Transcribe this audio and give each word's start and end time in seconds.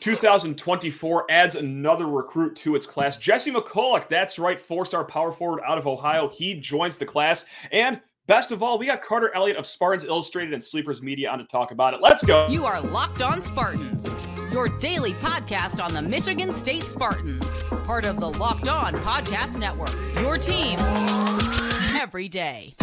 2024 0.00 1.26
adds 1.30 1.54
another 1.54 2.08
recruit 2.08 2.56
to 2.56 2.74
its 2.74 2.86
class. 2.86 3.18
Jesse 3.18 3.52
McCulloch, 3.52 4.08
that's 4.08 4.38
right, 4.38 4.60
four 4.60 4.84
star 4.84 5.04
power 5.04 5.32
forward 5.32 5.60
out 5.66 5.78
of 5.78 5.86
Ohio. 5.86 6.28
He 6.28 6.54
joins 6.54 6.96
the 6.96 7.06
class. 7.06 7.44
And 7.70 8.00
best 8.26 8.50
of 8.50 8.62
all, 8.62 8.78
we 8.78 8.86
got 8.86 9.02
Carter 9.02 9.30
Elliott 9.34 9.56
of 9.56 9.66
Spartans 9.66 10.04
Illustrated 10.04 10.54
and 10.54 10.62
Sleepers 10.62 11.02
Media 11.02 11.30
on 11.30 11.38
to 11.38 11.44
talk 11.44 11.70
about 11.70 11.94
it. 11.94 12.00
Let's 12.00 12.24
go. 12.24 12.48
You 12.48 12.64
are 12.64 12.80
Locked 12.80 13.22
On 13.22 13.42
Spartans, 13.42 14.12
your 14.52 14.68
daily 14.78 15.12
podcast 15.14 15.84
on 15.84 15.92
the 15.92 16.02
Michigan 16.02 16.52
State 16.52 16.84
Spartans, 16.84 17.62
part 17.84 18.04
of 18.04 18.20
the 18.20 18.30
Locked 18.30 18.68
On 18.68 18.94
Podcast 18.94 19.58
Network. 19.58 19.94
Your 20.20 20.38
team 20.38 20.78
every 22.00 22.28
day. 22.28 22.74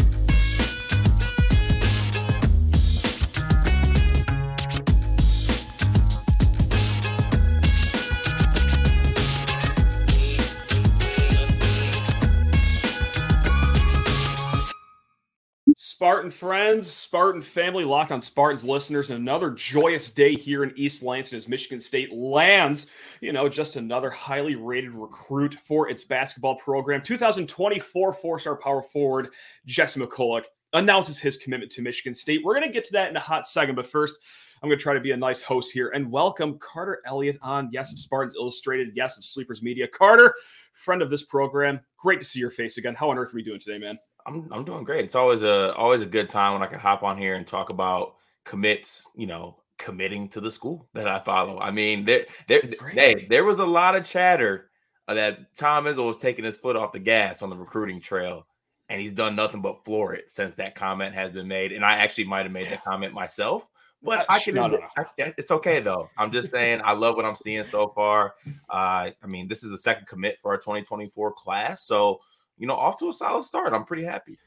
Spartan 15.97 16.29
friends, 16.29 16.91
Spartan 16.91 17.41
family, 17.41 17.83
locked 17.83 18.11
on 18.11 18.21
Spartans 18.21 18.63
listeners, 18.63 19.09
and 19.09 19.19
another 19.19 19.49
joyous 19.49 20.11
day 20.11 20.35
here 20.35 20.63
in 20.63 20.71
East 20.75 21.01
Lansing 21.01 21.37
as 21.37 21.47
Michigan 21.47 21.81
State 21.81 22.13
lands, 22.13 22.85
you 23.19 23.33
know, 23.33 23.49
just 23.49 23.77
another 23.77 24.11
highly 24.11 24.53
rated 24.53 24.91
recruit 24.91 25.55
for 25.55 25.89
its 25.89 26.03
basketball 26.03 26.55
program. 26.57 27.01
2024 27.01 28.13
four 28.13 28.39
star 28.39 28.55
power 28.55 28.83
forward 28.83 29.29
Jesse 29.65 29.99
McCulloch 29.99 30.43
announces 30.73 31.17
his 31.17 31.35
commitment 31.35 31.71
to 31.71 31.81
Michigan 31.81 32.13
State. 32.13 32.41
We're 32.43 32.53
going 32.53 32.67
to 32.67 32.71
get 32.71 32.83
to 32.85 32.93
that 32.93 33.09
in 33.09 33.17
a 33.17 33.19
hot 33.19 33.47
second, 33.47 33.73
but 33.73 33.87
first, 33.87 34.19
I'm 34.61 34.69
going 34.69 34.77
to 34.77 34.83
try 34.83 34.93
to 34.93 34.99
be 34.99 35.13
a 35.13 35.17
nice 35.17 35.41
host 35.41 35.71
here 35.71 35.89
and 35.95 36.11
welcome 36.11 36.59
Carter 36.59 37.01
Elliott 37.07 37.39
on 37.41 37.69
Yes 37.71 37.91
of 37.91 37.97
Spartans 37.97 38.35
Illustrated, 38.35 38.89
Yes 38.93 39.17
of 39.17 39.25
Sleepers 39.25 39.63
Media. 39.63 39.87
Carter, 39.87 40.35
friend 40.73 41.01
of 41.01 41.09
this 41.09 41.23
program, 41.23 41.79
great 41.97 42.19
to 42.19 42.25
see 42.25 42.39
your 42.39 42.51
face 42.51 42.77
again. 42.77 42.93
How 42.93 43.09
on 43.09 43.17
earth 43.17 43.33
are 43.33 43.37
we 43.37 43.41
doing 43.41 43.59
today, 43.59 43.79
man? 43.79 43.97
I'm 44.27 44.47
I'm 44.51 44.65
doing 44.65 44.83
great. 44.83 45.05
It's 45.05 45.15
always 45.15 45.43
a 45.43 45.73
always 45.75 46.01
a 46.01 46.05
good 46.05 46.27
time 46.27 46.53
when 46.53 46.61
I 46.61 46.67
can 46.67 46.79
hop 46.79 47.01
on 47.01 47.17
here 47.17 47.35
and 47.35 47.47
talk 47.47 47.71
about 47.71 48.15
commits, 48.43 49.09
you 49.15 49.25
know, 49.25 49.57
committing 49.77 50.27
to 50.29 50.41
the 50.41 50.51
school 50.51 50.87
that 50.93 51.07
I 51.07 51.19
follow. 51.19 51.59
I 51.59 51.71
mean, 51.71 52.03
there 52.03 52.25
there 52.47 52.61
hey, 52.91 53.25
there 53.29 53.45
was 53.45 53.59
a 53.59 53.65
lot 53.65 53.95
of 53.95 54.05
chatter 54.05 54.69
that 55.07 55.55
Tom 55.55 55.85
Izzo 55.85 56.05
was 56.05 56.17
taking 56.17 56.43
his 56.43 56.57
foot 56.57 56.75
off 56.75 56.91
the 56.91 56.99
gas 56.99 57.41
on 57.41 57.49
the 57.49 57.55
recruiting 57.55 58.01
trail, 58.01 58.45
and 58.89 58.99
he's 58.99 59.13
done 59.13 59.35
nothing 59.35 59.61
but 59.61 59.85
floor 59.85 60.13
it 60.13 60.29
since 60.29 60.55
that 60.55 60.75
comment 60.75 61.15
has 61.15 61.31
been 61.31 61.47
made. 61.47 61.71
And 61.71 61.85
I 61.85 61.93
actually 61.93 62.25
might 62.25 62.43
have 62.43 62.51
made 62.51 62.67
that 62.67 62.83
comment 62.83 63.13
myself, 63.13 63.67
but 64.03 64.25
I 64.27 64.39
can. 64.39 64.55
No, 64.55 64.67
no, 64.67 64.77
no. 64.77 64.87
I, 64.97 65.05
it's 65.37 65.51
okay 65.51 65.79
though. 65.79 66.09
I'm 66.17 66.33
just 66.33 66.51
saying 66.51 66.81
I 66.83 66.91
love 66.91 67.15
what 67.15 67.23
I'm 67.23 67.35
seeing 67.35 67.63
so 67.63 67.87
far. 67.95 68.35
Uh, 68.69 69.11
I 69.23 69.27
mean, 69.27 69.47
this 69.47 69.63
is 69.63 69.71
the 69.71 69.77
second 69.77 70.05
commit 70.07 70.37
for 70.39 70.51
our 70.51 70.57
2024 70.57 71.31
class, 71.31 71.85
so 71.85 72.19
you 72.57 72.67
know, 72.67 72.75
off 72.75 72.97
to 72.99 73.09
a 73.09 73.13
solid 73.13 73.45
start. 73.45 73.73
I'm 73.73 73.85
pretty 73.85 74.03
happy. 74.03 74.37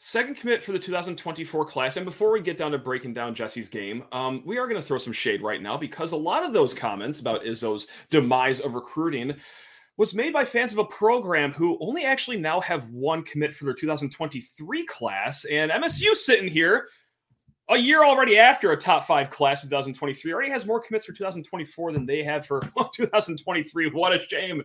Second 0.00 0.36
commit 0.36 0.62
for 0.62 0.70
the 0.70 0.78
2024 0.78 1.64
class. 1.64 1.96
And 1.96 2.06
before 2.06 2.30
we 2.30 2.40
get 2.40 2.56
down 2.56 2.70
to 2.70 2.78
breaking 2.78 3.14
down 3.14 3.34
Jesse's 3.34 3.68
game, 3.68 4.04
um, 4.12 4.42
we 4.46 4.56
are 4.56 4.68
going 4.68 4.80
to 4.80 4.86
throw 4.86 4.98
some 4.98 5.12
shade 5.12 5.42
right 5.42 5.60
now 5.60 5.76
because 5.76 6.12
a 6.12 6.16
lot 6.16 6.44
of 6.44 6.52
those 6.52 6.72
comments 6.72 7.18
about 7.18 7.42
Izzo's 7.42 7.88
demise 8.08 8.60
of 8.60 8.74
recruiting 8.74 9.34
was 9.96 10.14
made 10.14 10.32
by 10.32 10.44
fans 10.44 10.72
of 10.72 10.78
a 10.78 10.84
program 10.84 11.52
who 11.52 11.76
only 11.80 12.04
actually 12.04 12.36
now 12.36 12.60
have 12.60 12.88
one 12.90 13.24
commit 13.24 13.52
for 13.52 13.64
their 13.64 13.74
2023 13.74 14.86
class. 14.86 15.44
And 15.46 15.72
MSU 15.72 16.14
sitting 16.14 16.48
here 16.48 16.86
a 17.70 17.76
year 17.76 18.02
already 18.02 18.38
after 18.38 18.72
a 18.72 18.76
top 18.76 19.06
five 19.06 19.30
class 19.30 19.62
in 19.62 19.68
2023 19.68 20.32
already 20.32 20.50
has 20.50 20.66
more 20.66 20.80
commits 20.80 21.04
for 21.04 21.12
2024 21.12 21.92
than 21.92 22.06
they 22.06 22.22
had 22.22 22.44
for 22.44 22.60
2023 22.94 23.90
what 23.90 24.14
a 24.14 24.18
shame 24.26 24.64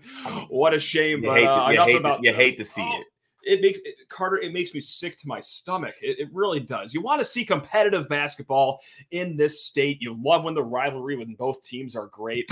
what 0.49 0.73
a 0.73 0.79
shame 0.79 1.21
you 1.23 1.29
but, 1.29 1.37
hate, 1.37 1.47
uh, 1.47 1.69
you, 1.69 1.81
hate 1.81 1.97
about, 1.97 2.23
you 2.23 2.33
hate 2.33 2.57
to 2.57 2.65
see 2.65 2.81
oh, 2.81 2.99
it 2.99 3.07
it 3.45 3.61
makes 3.61 3.79
it, 3.83 3.95
Carter. 4.09 4.37
It 4.37 4.53
makes 4.53 4.73
me 4.73 4.79
sick 4.79 5.17
to 5.17 5.27
my 5.27 5.39
stomach. 5.39 5.95
It, 6.01 6.19
it, 6.19 6.29
really 6.31 6.59
does. 6.59 6.93
You 6.93 7.01
want 7.01 7.19
to 7.19 7.25
see 7.25 7.43
competitive 7.43 8.07
basketball 8.07 8.79
in 9.11 9.35
this 9.35 9.65
state. 9.65 10.01
You 10.01 10.17
love 10.23 10.43
when 10.43 10.53
the 10.53 10.63
rivalry 10.63 11.15
with 11.17 11.35
both 11.37 11.61
teams 11.63 11.95
are 11.95 12.07
great. 12.07 12.49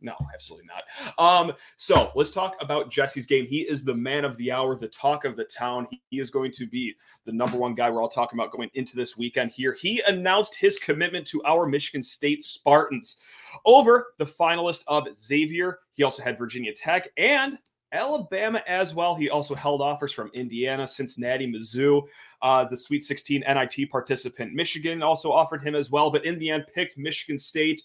No, 0.00 0.14
absolutely 0.32 0.68
not. 0.68 0.84
Um, 1.18 1.52
so 1.76 2.12
let's 2.14 2.30
talk 2.30 2.56
about 2.60 2.90
Jesse's 2.90 3.26
game. 3.26 3.46
He 3.46 3.62
is 3.62 3.82
the 3.82 3.94
man 3.94 4.24
of 4.24 4.36
the 4.36 4.52
hour, 4.52 4.76
the 4.76 4.88
talk 4.88 5.24
of 5.24 5.34
the 5.34 5.44
town. 5.44 5.88
He, 5.90 6.20
is 6.20 6.30
going 6.30 6.52
to 6.52 6.66
be 6.66 6.94
the 7.24 7.32
number 7.32 7.58
one 7.58 7.74
guy 7.74 7.90
we're 7.90 8.00
all 8.00 8.08
talking 8.08 8.38
about 8.38 8.52
going 8.52 8.70
into 8.74 8.96
this 8.96 9.16
weekend 9.16 9.50
here. 9.50 9.72
He 9.72 10.00
announced 10.06 10.54
his 10.54 10.78
commitment 10.78 11.26
to 11.28 11.42
our 11.44 11.66
Michigan 11.66 12.02
State 12.02 12.42
Spartans 12.42 13.18
over 13.64 14.14
the 14.18 14.26
finalist 14.26 14.84
of 14.86 15.06
Xavier. 15.16 15.80
He 15.94 16.02
also 16.02 16.22
had 16.22 16.38
Virginia 16.38 16.72
Tech 16.72 17.08
and 17.16 17.58
Alabama 17.92 18.62
as 18.66 18.94
well. 18.94 19.14
He 19.14 19.30
also 19.30 19.54
held 19.54 19.80
offers 19.80 20.12
from 20.12 20.30
Indiana, 20.34 20.86
Cincinnati, 20.86 21.50
Mizzou, 21.50 22.02
uh, 22.42 22.64
the 22.64 22.76
Sweet 22.76 23.02
16 23.02 23.42
NIT 23.46 23.90
participant. 23.90 24.54
Michigan 24.54 25.02
also 25.02 25.32
offered 25.32 25.62
him 25.62 25.74
as 25.74 25.90
well, 25.90 26.10
but 26.10 26.24
in 26.24 26.38
the 26.38 26.50
end 26.50 26.66
picked 26.72 26.98
Michigan 26.98 27.38
State. 27.38 27.82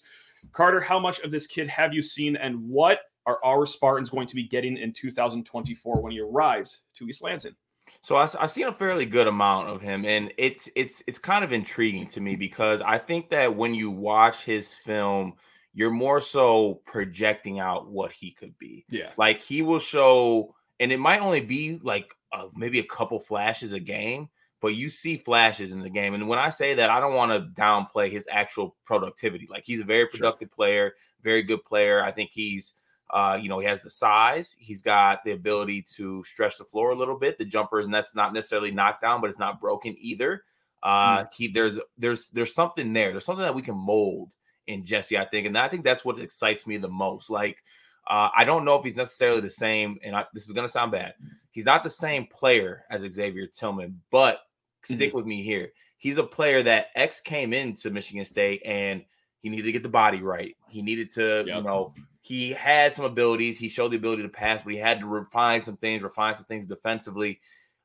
Carter, 0.52 0.80
how 0.80 0.98
much 0.98 1.20
of 1.20 1.30
this 1.30 1.46
kid 1.46 1.68
have 1.68 1.92
you 1.92 2.02
seen, 2.02 2.36
and 2.36 2.62
what 2.68 3.00
are 3.26 3.38
our 3.44 3.66
Spartans 3.66 4.10
going 4.10 4.26
to 4.26 4.34
be 4.34 4.44
getting 4.44 4.76
in 4.76 4.92
2024 4.92 6.00
when 6.00 6.12
he 6.12 6.20
arrives 6.20 6.80
to 6.94 7.06
East 7.06 7.22
Lansing? 7.22 7.54
So 8.02 8.16
I, 8.16 8.28
I 8.38 8.46
seen 8.46 8.66
a 8.66 8.72
fairly 8.72 9.06
good 9.06 9.26
amount 9.26 9.70
of 9.70 9.80
him, 9.80 10.04
and 10.04 10.30
it's 10.36 10.68
it's 10.76 11.02
it's 11.06 11.18
kind 11.18 11.42
of 11.42 11.54
intriguing 11.54 12.06
to 12.08 12.20
me 12.20 12.36
because 12.36 12.82
I 12.82 12.98
think 12.98 13.30
that 13.30 13.56
when 13.56 13.74
you 13.74 13.90
watch 13.90 14.44
his 14.44 14.74
film, 14.74 15.32
you're 15.72 15.90
more 15.90 16.20
so 16.20 16.82
projecting 16.84 17.60
out 17.60 17.88
what 17.90 18.12
he 18.12 18.30
could 18.30 18.56
be. 18.58 18.84
Yeah, 18.90 19.12
like 19.16 19.40
he 19.40 19.62
will 19.62 19.78
show, 19.78 20.54
and 20.80 20.92
it 20.92 21.00
might 21.00 21.22
only 21.22 21.40
be 21.40 21.80
like 21.82 22.14
uh, 22.30 22.48
maybe 22.54 22.78
a 22.78 22.84
couple 22.84 23.18
flashes 23.18 23.72
a 23.72 23.80
game, 23.80 24.28
but 24.64 24.76
you 24.76 24.88
see 24.88 25.18
flashes 25.18 25.72
in 25.72 25.80
the 25.80 25.90
game. 25.90 26.14
And 26.14 26.26
when 26.26 26.38
I 26.38 26.48
say 26.48 26.72
that, 26.72 26.88
I 26.88 26.98
don't 26.98 27.12
want 27.12 27.32
to 27.32 27.60
downplay 27.60 28.10
his 28.10 28.26
actual 28.30 28.74
productivity. 28.86 29.46
Like 29.50 29.62
he's 29.66 29.82
a 29.82 29.84
very 29.84 30.06
productive 30.06 30.48
sure. 30.48 30.56
player, 30.56 30.94
very 31.22 31.42
good 31.42 31.62
player. 31.66 32.02
I 32.02 32.10
think 32.10 32.30
he's, 32.32 32.72
uh, 33.10 33.38
you 33.38 33.50
know, 33.50 33.58
he 33.58 33.66
has 33.66 33.82
the 33.82 33.90
size. 33.90 34.56
He's 34.58 34.80
got 34.80 35.22
the 35.22 35.32
ability 35.32 35.84
to 35.96 36.24
stretch 36.24 36.56
the 36.56 36.64
floor 36.64 36.92
a 36.92 36.94
little 36.94 37.18
bit. 37.18 37.36
The 37.36 37.44
jumper 37.44 37.78
is 37.78 37.88
not 37.88 38.32
necessarily 38.32 38.70
knocked 38.70 39.02
down, 39.02 39.20
but 39.20 39.28
it's 39.28 39.38
not 39.38 39.60
broken 39.60 39.94
either. 39.98 40.44
Uh, 40.82 41.24
mm. 41.24 41.34
he 41.34 41.48
there's 41.48 41.78
there's 41.98 42.28
there's 42.28 42.54
something 42.54 42.90
there. 42.94 43.10
There's 43.10 43.26
something 43.26 43.44
that 43.44 43.54
we 43.54 43.60
can 43.60 43.76
mold 43.76 44.30
in 44.66 44.82
Jesse, 44.82 45.18
I 45.18 45.26
think, 45.26 45.46
and 45.46 45.58
I 45.58 45.68
think 45.68 45.84
that's 45.84 46.06
what 46.06 46.18
excites 46.18 46.66
me 46.66 46.78
the 46.78 46.88
most. 46.88 47.28
Like. 47.28 47.58
Uh, 48.06 48.28
I 48.36 48.44
don't 48.44 48.66
know 48.66 48.78
if 48.78 48.84
he's 48.84 48.96
necessarily 48.96 49.40
the 49.40 49.48
same, 49.48 49.98
and 50.04 50.14
I, 50.14 50.26
this 50.34 50.44
is 50.44 50.52
going 50.52 50.66
to 50.66 50.70
sound 50.70 50.92
bad. 50.92 51.14
He's 51.52 51.64
not 51.64 51.82
the 51.82 51.88
same 51.88 52.26
player 52.26 52.84
as 52.90 53.00
Xavier 53.00 53.46
Tillman, 53.46 53.98
but 54.10 54.40
stick 54.84 54.98
mm-hmm. 54.98 55.16
with 55.16 55.26
me 55.26 55.42
here. 55.42 55.72
He's 55.96 56.18
a 56.18 56.24
player 56.24 56.62
that 56.62 56.88
X 56.94 57.20
came 57.20 57.52
into 57.52 57.90
Michigan 57.90 58.24
State 58.24 58.62
and 58.64 59.04
he 59.40 59.48
needed 59.48 59.66
to 59.66 59.72
get 59.72 59.82
the 59.82 59.88
body 59.88 60.22
right. 60.22 60.56
He 60.68 60.82
needed 60.82 61.10
to, 61.12 61.44
yep. 61.46 61.56
you 61.56 61.62
know, 61.62 61.94
he 62.20 62.52
had 62.52 62.94
some 62.94 63.04
abilities. 63.04 63.58
He 63.58 63.68
showed 63.68 63.90
the 63.90 63.96
ability 63.96 64.22
to 64.22 64.28
pass, 64.28 64.62
but 64.62 64.72
he 64.72 64.78
had 64.78 65.00
to 65.00 65.06
refine 65.06 65.62
some 65.62 65.76
things, 65.76 66.02
refine 66.02 66.34
some 66.34 66.46
things 66.46 66.66
defensively. 66.66 67.40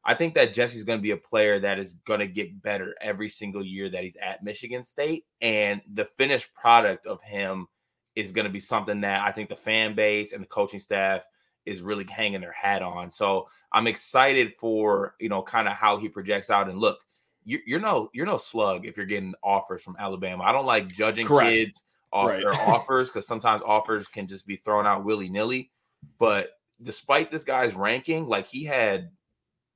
I 0.05 0.15
think 0.15 0.33
that 0.35 0.53
Jesse's 0.53 0.85
going 0.85 0.99
to 0.99 1.03
be 1.03 1.11
a 1.11 1.17
player 1.17 1.59
that 1.59 1.77
is 1.77 1.95
going 2.05 2.21
to 2.21 2.27
get 2.27 2.61
better 2.61 2.95
every 3.01 3.29
single 3.29 3.63
year 3.63 3.89
that 3.89 4.03
he's 4.03 4.17
at 4.21 4.43
Michigan 4.43 4.83
State. 4.83 5.25
And 5.41 5.81
the 5.93 6.05
finished 6.05 6.53
product 6.53 7.05
of 7.05 7.21
him 7.21 7.67
is 8.15 8.31
going 8.31 8.45
to 8.45 8.51
be 8.51 8.61
something 8.61 9.01
that 9.01 9.21
I 9.21 9.31
think 9.31 9.49
the 9.49 9.55
fan 9.55 9.95
base 9.95 10.33
and 10.33 10.43
the 10.43 10.47
coaching 10.47 10.79
staff– 10.79 11.25
is 11.69 11.81
really 11.81 12.05
hanging 12.05 12.41
their 12.41 12.51
hat 12.51 12.81
on. 12.81 13.09
So 13.09 13.47
I'm 13.71 13.87
excited 13.87 14.53
for 14.57 15.15
you 15.19 15.29
know 15.29 15.41
kind 15.41 15.67
of 15.67 15.75
how 15.75 15.97
he 15.97 16.09
projects 16.09 16.49
out. 16.49 16.69
And 16.69 16.79
look, 16.79 16.99
you, 17.45 17.59
you're 17.65 17.79
no 17.79 18.09
you're 18.13 18.25
no 18.25 18.37
slug 18.37 18.85
if 18.85 18.97
you're 18.97 19.05
getting 19.05 19.33
offers 19.43 19.83
from 19.83 19.95
Alabama. 19.99 20.43
I 20.43 20.51
don't 20.51 20.65
like 20.65 20.87
judging 20.87 21.27
Correct. 21.27 21.49
kids 21.49 21.83
off 22.11 22.29
right. 22.29 22.41
their 22.41 22.53
offers 22.53 23.09
because 23.09 23.27
sometimes 23.27 23.61
offers 23.65 24.07
can 24.07 24.27
just 24.27 24.47
be 24.47 24.55
thrown 24.55 24.87
out 24.87 25.05
willy 25.05 25.29
nilly. 25.29 25.71
But 26.17 26.51
despite 26.81 27.29
this 27.29 27.43
guy's 27.43 27.75
ranking, 27.75 28.27
like 28.27 28.47
he 28.47 28.63
had 28.63 29.09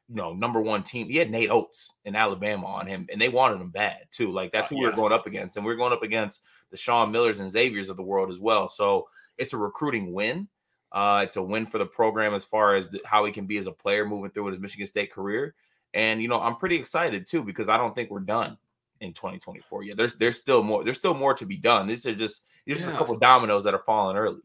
you 0.09 0.15
know, 0.15 0.33
number 0.33 0.61
one 0.61 0.83
team. 0.83 1.07
He 1.07 1.17
had 1.17 1.31
Nate 1.31 1.49
Oats 1.49 1.95
in 2.05 2.15
Alabama 2.15 2.67
on 2.67 2.87
him, 2.87 3.07
and 3.11 3.19
they 3.19 3.29
wanted 3.29 3.61
him 3.61 3.69
bad 3.69 3.99
too. 4.11 4.31
Like 4.31 4.51
that's 4.51 4.71
uh, 4.71 4.75
who 4.75 4.81
yeah. 4.81 4.87
we 4.87 4.93
are 4.93 4.95
going 4.95 5.13
up 5.13 5.27
against, 5.27 5.57
and 5.57 5.65
we're 5.65 5.75
going 5.75 5.93
up 5.93 6.03
against 6.03 6.41
the 6.71 6.77
Sean 6.77 7.11
Millers 7.11 7.39
and 7.39 7.49
Xavier's 7.49 7.89
of 7.89 7.97
the 7.97 8.03
world 8.03 8.29
as 8.29 8.39
well. 8.39 8.69
So 8.69 9.07
it's 9.37 9.53
a 9.53 9.57
recruiting 9.57 10.13
win. 10.13 10.47
Uh, 10.93 11.21
it's 11.23 11.37
a 11.37 11.41
win 11.41 11.65
for 11.65 11.79
the 11.79 11.85
program 11.85 12.33
as 12.33 12.45
far 12.45 12.75
as 12.75 12.87
how 13.03 13.25
he 13.25 13.31
can 13.31 13.47
be 13.47 13.57
as 13.57 13.67
a 13.67 13.71
player 13.71 14.05
moving 14.05 14.29
through 14.29 14.45
his 14.47 14.59
Michigan 14.59 14.87
State 14.87 15.11
career. 15.11 15.55
And 15.93 16.21
you 16.21 16.27
know, 16.27 16.39
I'm 16.39 16.55
pretty 16.55 16.77
excited 16.77 17.27
too 17.27 17.43
because 17.43 17.69
I 17.69 17.77
don't 17.77 17.95
think 17.95 18.11
we're 18.11 18.19
done 18.19 18.57
in 19.01 19.13
2024 19.13 19.83
yet. 19.83 19.97
There's 19.97 20.15
there's 20.15 20.37
still 20.37 20.63
more. 20.63 20.83
There's 20.83 20.97
still 20.97 21.13
more 21.13 21.33
to 21.35 21.45
be 21.45 21.57
done. 21.57 21.87
These 21.87 22.05
are 22.05 22.15
just 22.15 22.43
there's 22.65 22.79
yeah. 22.79 22.85
just 22.85 22.95
a 22.95 22.97
couple 22.97 23.17
dominoes 23.17 23.63
that 23.63 23.73
are 23.73 23.83
falling 23.83 24.17
early. 24.17 24.41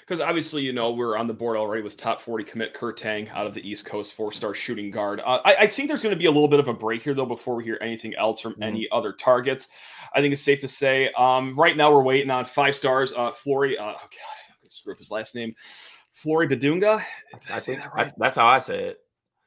because 0.00 0.20
obviously, 0.20 0.62
you 0.62 0.72
know, 0.72 0.92
we're 0.92 1.16
on 1.16 1.26
the 1.26 1.34
board 1.34 1.56
already 1.56 1.82
with 1.82 1.96
top 1.96 2.20
40 2.20 2.44
commit 2.44 2.74
Kur 2.74 2.92
Teng 2.92 3.30
out 3.30 3.46
of 3.46 3.54
the 3.54 3.68
East 3.68 3.84
Coast, 3.84 4.12
four 4.12 4.32
star 4.32 4.54
shooting 4.54 4.90
guard. 4.90 5.20
Uh, 5.20 5.40
I, 5.44 5.56
I, 5.60 5.66
think 5.66 5.88
there's 5.88 6.02
going 6.02 6.14
to 6.14 6.18
be 6.18 6.26
a 6.26 6.30
little 6.30 6.48
bit 6.48 6.60
of 6.60 6.68
a 6.68 6.74
break 6.74 7.02
here, 7.02 7.14
though, 7.14 7.26
before 7.26 7.56
we 7.56 7.64
hear 7.64 7.78
anything 7.80 8.14
else 8.14 8.40
from 8.40 8.52
mm-hmm. 8.52 8.62
any 8.62 8.88
other 8.92 9.12
targets. 9.12 9.68
I 10.14 10.20
think 10.20 10.32
it's 10.32 10.42
safe 10.42 10.60
to 10.60 10.68
say 10.68 11.10
um, 11.18 11.58
right 11.58 11.76
now 11.76 11.92
we're 11.92 12.02
waiting 12.02 12.30
on 12.30 12.44
five 12.44 12.76
stars. 12.76 13.12
Uh, 13.12 13.32
Flory, 13.32 13.76
uh, 13.76 13.84
oh 13.84 13.92
God, 13.92 14.33
screw 14.84 14.92
up 14.92 14.98
his 14.98 15.10
last 15.10 15.34
name. 15.34 15.54
Flory 16.12 16.46
Bidunga. 16.46 17.00
I, 17.00 17.56
I 17.56 17.60
think 17.60 17.80
that 17.80 17.94
right? 17.94 18.04
that's, 18.04 18.18
that's 18.18 18.36
how 18.36 18.46
I 18.46 18.58
say 18.58 18.84
it. 18.84 18.98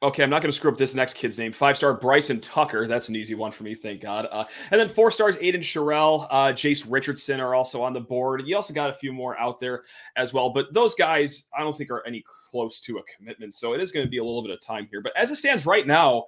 Okay, 0.03 0.21
I'm 0.21 0.29
not 0.29 0.43
going 0.43 0.51
to 0.51 0.55
screw 0.55 0.71
up 0.71 0.77
this 0.77 0.93
next 0.93 1.15
kid's 1.15 1.39
name. 1.39 1.51
Five 1.51 1.77
star 1.77 1.93
Bryson 1.93 2.39
Tucker. 2.39 2.85
That's 2.85 3.09
an 3.09 3.15
easy 3.15 3.33
one 3.35 3.51
for 3.51 3.63
me, 3.63 3.73
thank 3.73 4.01
God. 4.01 4.27
Uh, 4.31 4.45
and 4.71 4.79
then 4.79 4.89
four 4.89 5.11
stars 5.11 5.35
Aiden 5.37 5.59
Sherrell, 5.59 6.27
uh, 6.29 6.53
Jace 6.53 6.85
Richardson 6.87 7.39
are 7.39 7.55
also 7.55 7.81
on 7.81 7.93
the 7.93 8.01
board. 8.01 8.43
You 8.45 8.55
also 8.55 8.73
got 8.73 8.91
a 8.91 8.93
few 8.93 9.11
more 9.11 9.39
out 9.39 9.59
there 9.59 9.83
as 10.15 10.33
well. 10.33 10.51
But 10.51 10.71
those 10.71 10.93
guys, 10.93 11.45
I 11.57 11.61
don't 11.61 11.75
think 11.75 11.89
are 11.89 12.05
any 12.05 12.23
close 12.49 12.79
to 12.81 12.97
a 12.97 13.01
commitment. 13.15 13.53
So 13.53 13.73
it 13.73 13.81
is 13.81 13.91
going 13.91 14.05
to 14.05 14.09
be 14.09 14.17
a 14.19 14.23
little 14.23 14.43
bit 14.43 14.51
of 14.51 14.61
time 14.61 14.87
here. 14.89 15.01
But 15.01 15.17
as 15.17 15.31
it 15.31 15.37
stands 15.37 15.65
right 15.65 15.85
now, 15.87 16.25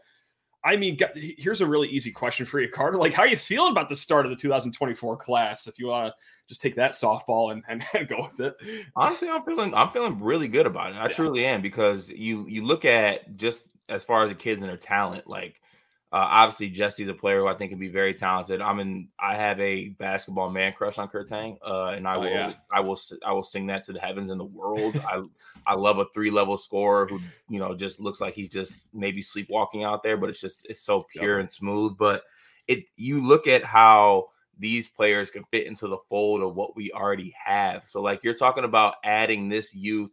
I 0.63 0.75
mean, 0.75 0.97
here's 1.15 1.61
a 1.61 1.65
really 1.65 1.87
easy 1.87 2.11
question 2.11 2.45
for 2.45 2.59
you, 2.59 2.67
Carter. 2.67 2.97
Like, 2.97 3.13
how 3.13 3.23
you 3.23 3.37
feeling 3.37 3.71
about 3.71 3.87
the 3.87 3.95
start 3.95 4.25
of 4.25 4.29
the 4.29 4.35
2024 4.35 5.17
class? 5.17 5.67
If 5.67 5.79
you 5.79 5.87
want 5.87 6.07
to 6.07 6.13
just 6.47 6.61
take 6.61 6.75
that 6.75 6.91
softball 6.91 7.51
and, 7.51 7.63
and, 7.69 7.83
and, 7.93 8.07
go 8.07 8.23
with 8.23 8.39
it. 8.39 8.55
Honestly, 8.95 9.29
I'm 9.29 9.43
feeling 9.43 9.73
I'm 9.73 9.91
feeling 9.91 10.21
really 10.21 10.47
good 10.47 10.65
about 10.65 10.91
it. 10.91 10.95
I 10.95 11.03
yeah. 11.03 11.07
truly 11.09 11.45
am 11.45 11.61
because 11.61 12.09
you 12.09 12.45
you 12.47 12.63
look 12.63 12.83
at 12.83 13.37
just 13.37 13.69
as 13.87 14.03
far 14.03 14.23
as 14.23 14.29
the 14.29 14.35
kids 14.35 14.61
and 14.61 14.69
their 14.69 14.77
talent, 14.77 15.27
like 15.27 15.61
uh, 16.11 16.25
obviously 16.27 16.69
Jesse's 16.69 17.07
a 17.07 17.13
player 17.13 17.41
who 17.41 17.47
I 17.47 17.53
think 17.53 17.69
can 17.71 17.79
be 17.79 17.87
very 17.87 18.13
talented. 18.13 18.61
I'm 18.61 18.79
in 18.79 19.09
I 19.19 19.35
have 19.35 19.59
a 19.59 19.89
basketball 19.89 20.49
man 20.49 20.73
crush 20.73 20.97
on 20.97 21.07
Kur 21.07 21.23
Teng, 21.23 21.57
uh, 21.63 21.93
and 21.95 22.07
I 22.07 22.15
oh, 22.15 22.19
will 22.21 22.29
yeah. 22.29 22.53
I 22.71 22.79
will 22.79 22.99
I 23.23 23.31
will 23.31 23.43
sing 23.43 23.67
that 23.67 23.83
to 23.85 23.93
the 23.93 23.99
heavens 23.99 24.31
and 24.31 24.39
the 24.39 24.45
world. 24.45 24.99
I 25.07 25.23
I 25.67 25.75
love 25.75 25.99
a 25.99 26.05
three 26.13 26.31
level 26.31 26.57
scorer 26.57 27.05
who 27.05 27.19
you 27.47 27.59
know 27.59 27.75
just 27.75 27.99
looks 27.99 28.21
like 28.21 28.33
he's 28.33 28.49
just 28.49 28.89
maybe 28.93 29.21
sleepwalking 29.21 29.83
out 29.83 30.01
there, 30.01 30.17
but 30.17 30.29
it's 30.29 30.41
just 30.41 30.65
it's 30.67 30.81
so 30.81 31.05
pure 31.11 31.35
yep. 31.35 31.41
and 31.41 31.51
smooth. 31.51 31.95
But 31.97 32.23
it 32.67 32.85
you 32.95 33.21
look 33.21 33.45
at 33.45 33.63
how 33.63 34.29
these 34.57 34.87
players 34.87 35.31
can 35.31 35.43
fit 35.51 35.67
into 35.67 35.87
the 35.87 35.97
fold 36.09 36.41
of 36.41 36.55
what 36.55 36.75
we 36.75 36.91
already 36.91 37.33
have. 37.43 37.87
So, 37.87 38.01
like 38.01 38.23
you're 38.23 38.33
talking 38.33 38.65
about 38.65 38.95
adding 39.03 39.47
this 39.47 39.75
youth 39.75 40.11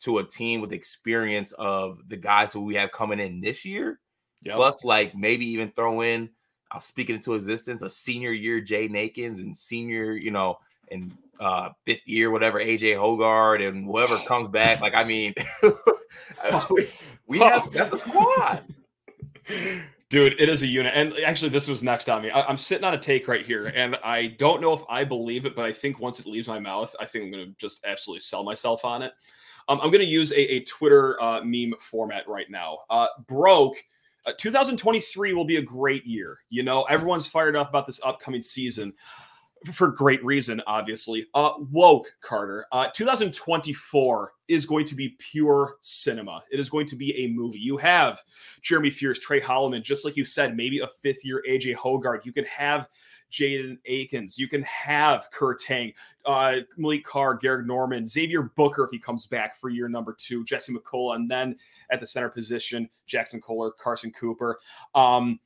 to 0.00 0.18
a 0.18 0.24
team 0.24 0.60
with 0.60 0.72
experience 0.72 1.52
of 1.52 2.00
the 2.08 2.16
guys 2.16 2.52
who 2.52 2.62
we 2.62 2.74
have 2.74 2.90
coming 2.92 3.20
in 3.20 3.40
this 3.40 3.64
year, 3.64 4.00
yep. 4.42 4.56
plus 4.56 4.84
like 4.84 5.14
maybe 5.14 5.46
even 5.46 5.70
throw 5.70 6.02
in, 6.02 6.30
I'll 6.70 6.80
speak 6.80 7.10
it 7.10 7.14
into 7.14 7.34
existence, 7.34 7.82
a 7.82 7.90
senior 7.90 8.32
year 8.32 8.60
Jay 8.60 8.86
Akins 8.86 9.40
and 9.40 9.56
senior, 9.56 10.12
you 10.12 10.30
know, 10.30 10.58
and 10.90 11.16
uh 11.40 11.70
fifth 11.84 12.06
year, 12.06 12.30
whatever, 12.30 12.60
AJ 12.60 12.96
Hoggard 12.96 13.66
and 13.66 13.84
whoever 13.86 14.16
comes 14.26 14.48
back. 14.48 14.80
Like, 14.80 14.94
I 14.94 15.04
mean, 15.04 15.34
we, 16.70 16.88
we 17.26 17.38
have 17.38 17.70
that's 17.72 17.92
a 17.92 17.98
squad. 17.98 18.62
Dude, 20.08 20.40
it 20.40 20.48
is 20.48 20.62
a 20.62 20.66
unit. 20.66 20.92
And 20.94 21.14
actually, 21.24 21.48
this 21.48 21.66
was 21.66 21.82
next 21.82 22.08
on 22.08 22.22
me. 22.22 22.30
I, 22.30 22.48
am 22.48 22.56
sitting 22.56 22.84
on 22.84 22.94
a 22.94 22.98
take 22.98 23.26
right 23.26 23.44
here, 23.44 23.66
and 23.74 23.96
I 24.04 24.28
don't 24.38 24.60
know 24.60 24.72
if 24.72 24.82
I 24.88 25.02
believe 25.02 25.46
it, 25.46 25.56
but 25.56 25.64
I 25.64 25.72
think 25.72 25.98
once 25.98 26.20
it 26.20 26.26
leaves 26.26 26.46
my 26.46 26.60
mouth, 26.60 26.94
I 27.00 27.06
think 27.06 27.24
I'm 27.24 27.30
going 27.32 27.46
to 27.46 27.52
just 27.58 27.84
absolutely 27.84 28.20
sell 28.20 28.44
myself 28.44 28.84
on 28.84 29.02
it. 29.02 29.12
Um, 29.68 29.80
I'm 29.80 29.90
going 29.90 30.04
to 30.04 30.06
use 30.06 30.30
a, 30.30 30.40
a 30.54 30.60
Twitter 30.60 31.20
uh, 31.20 31.40
meme 31.42 31.74
format 31.80 32.28
right 32.28 32.48
now. 32.48 32.78
Uh, 32.88 33.08
broke. 33.26 33.76
Uh, 34.26 34.32
2023 34.38 35.32
will 35.32 35.44
be 35.44 35.56
a 35.56 35.62
great 35.62 36.04
year. 36.04 36.38
You 36.50 36.62
know, 36.62 36.82
everyone's 36.84 37.26
fired 37.26 37.56
up 37.56 37.68
about 37.68 37.86
this 37.86 38.00
upcoming 38.02 38.42
season 38.42 38.92
for 39.72 39.88
great 39.88 40.24
reason, 40.24 40.60
obviously. 40.66 41.26
Uh, 41.34 41.52
woke 41.70 42.06
Carter. 42.20 42.66
Uh, 42.72 42.88
2024 42.94 44.32
is 44.48 44.66
going 44.66 44.84
to 44.84 44.94
be 44.94 45.16
pure 45.18 45.76
cinema. 45.80 46.42
It 46.50 46.60
is 46.60 46.68
going 46.68 46.86
to 46.86 46.96
be 46.96 47.16
a 47.16 47.28
movie. 47.28 47.58
You 47.58 47.76
have 47.78 48.20
Jeremy 48.62 48.90
Fears, 48.90 49.18
Tre 49.18 49.40
Holloman, 49.40 49.82
just 49.82 50.04
like 50.04 50.16
you 50.16 50.24
said, 50.24 50.56
maybe 50.56 50.80
a 50.80 50.88
fifth 51.02 51.24
year 51.24 51.42
AJ 51.48 51.76
Hoggard. 51.76 52.24
You 52.24 52.32
could 52.32 52.46
have 52.46 52.88
Jaden 53.30 53.78
Akins. 53.86 54.38
You 54.38 54.48
can 54.48 54.62
have 54.62 55.28
Kur 55.30 55.56
Teng, 55.56 55.94
uh, 56.24 56.60
Malik 56.76 57.04
Carr, 57.04 57.38
Gehrig 57.38 57.66
Normand, 57.66 58.08
Xavier 58.08 58.42
Booker 58.42 58.84
if 58.84 58.90
he 58.90 58.98
comes 58.98 59.26
back 59.26 59.58
for 59.58 59.68
year 59.68 59.88
number 59.88 60.14
two, 60.18 60.44
Jesse 60.44 60.72
McCulloch, 60.72 61.16
and 61.16 61.30
then 61.30 61.56
at 61.90 62.00
the 62.00 62.06
center 62.06 62.28
position, 62.28 62.88
Jaxon 63.08 63.42
Kohler, 63.42 63.70
Carson 63.72 64.12
Cooper. 64.12 64.58
Um, 64.94 65.40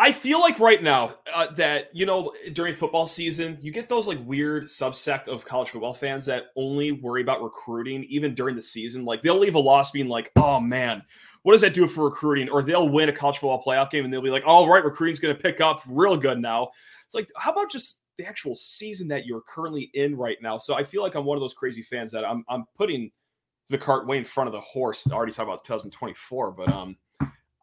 I 0.00 0.12
feel 0.12 0.38
like 0.38 0.60
right 0.60 0.80
now 0.80 1.16
uh, 1.34 1.50
that 1.54 1.90
you 1.92 2.06
know 2.06 2.32
during 2.52 2.72
football 2.72 3.04
season 3.04 3.58
you 3.60 3.72
get 3.72 3.88
those 3.88 4.06
like 4.06 4.18
weird 4.24 4.66
subsect 4.66 5.26
of 5.26 5.44
college 5.44 5.70
football 5.70 5.92
fans 5.92 6.24
that 6.26 6.46
only 6.54 6.92
worry 6.92 7.20
about 7.20 7.42
recruiting 7.42 8.04
even 8.04 8.32
during 8.32 8.54
the 8.54 8.62
season. 8.62 9.04
Like 9.04 9.22
they'll 9.22 9.38
leave 9.38 9.56
a 9.56 9.58
loss 9.58 9.90
being 9.90 10.06
like, 10.06 10.30
"Oh 10.36 10.60
man, 10.60 11.02
what 11.42 11.52
does 11.52 11.62
that 11.62 11.74
do 11.74 11.88
for 11.88 12.04
recruiting?" 12.04 12.48
Or 12.48 12.62
they'll 12.62 12.88
win 12.88 13.08
a 13.08 13.12
college 13.12 13.38
football 13.38 13.60
playoff 13.60 13.90
game 13.90 14.04
and 14.04 14.14
they'll 14.14 14.22
be 14.22 14.30
like, 14.30 14.44
"All 14.46 14.68
right, 14.68 14.84
recruiting's 14.84 15.18
going 15.18 15.34
to 15.34 15.42
pick 15.42 15.60
up 15.60 15.82
real 15.88 16.16
good 16.16 16.38
now." 16.38 16.70
It's 17.04 17.14
like, 17.16 17.28
how 17.36 17.50
about 17.50 17.68
just 17.68 18.00
the 18.18 18.26
actual 18.26 18.54
season 18.54 19.08
that 19.08 19.26
you're 19.26 19.42
currently 19.48 19.90
in 19.94 20.14
right 20.14 20.38
now? 20.40 20.58
So 20.58 20.74
I 20.74 20.84
feel 20.84 21.02
like 21.02 21.16
I'm 21.16 21.24
one 21.24 21.36
of 21.36 21.40
those 21.40 21.54
crazy 21.54 21.82
fans 21.82 22.12
that 22.12 22.24
I'm 22.24 22.44
I'm 22.48 22.66
putting 22.76 23.10
the 23.68 23.78
cart 23.78 24.06
way 24.06 24.18
in 24.18 24.24
front 24.24 24.46
of 24.46 24.52
the 24.52 24.60
horse. 24.60 25.10
I 25.10 25.14
already 25.14 25.32
talked 25.32 25.48
about 25.48 25.64
2024, 25.64 26.52
but 26.52 26.70
um, 26.70 26.96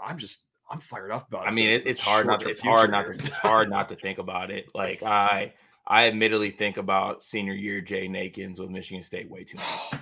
I'm 0.01 0.17
just 0.17 0.43
I'm 0.69 0.79
fired 0.79 1.11
up 1.11 1.27
about 1.27 1.45
it. 1.45 1.49
I 1.49 1.51
mean, 1.51 1.69
it, 1.69 1.83
it's 1.85 2.01
hard 2.01 2.25
not 2.25 2.39
to, 2.41 2.49
it's 2.49 2.59
hard 2.59 2.91
not 2.91 3.05
to, 3.05 3.11
it's 3.25 3.37
hard 3.37 3.69
not 3.69 3.89
to 3.89 3.95
think 3.95 4.17
about 4.17 4.51
it. 4.51 4.65
Like 4.73 5.03
I 5.03 5.53
I 5.87 6.07
admittedly 6.07 6.51
think 6.51 6.77
about 6.77 7.21
senior 7.21 7.53
year 7.53 7.81
Jaden 7.81 8.17
Akins 8.17 8.59
with 8.59 8.69
Michigan 8.69 9.03
State 9.03 9.29
way 9.29 9.43
too 9.43 9.57
much. 9.57 10.01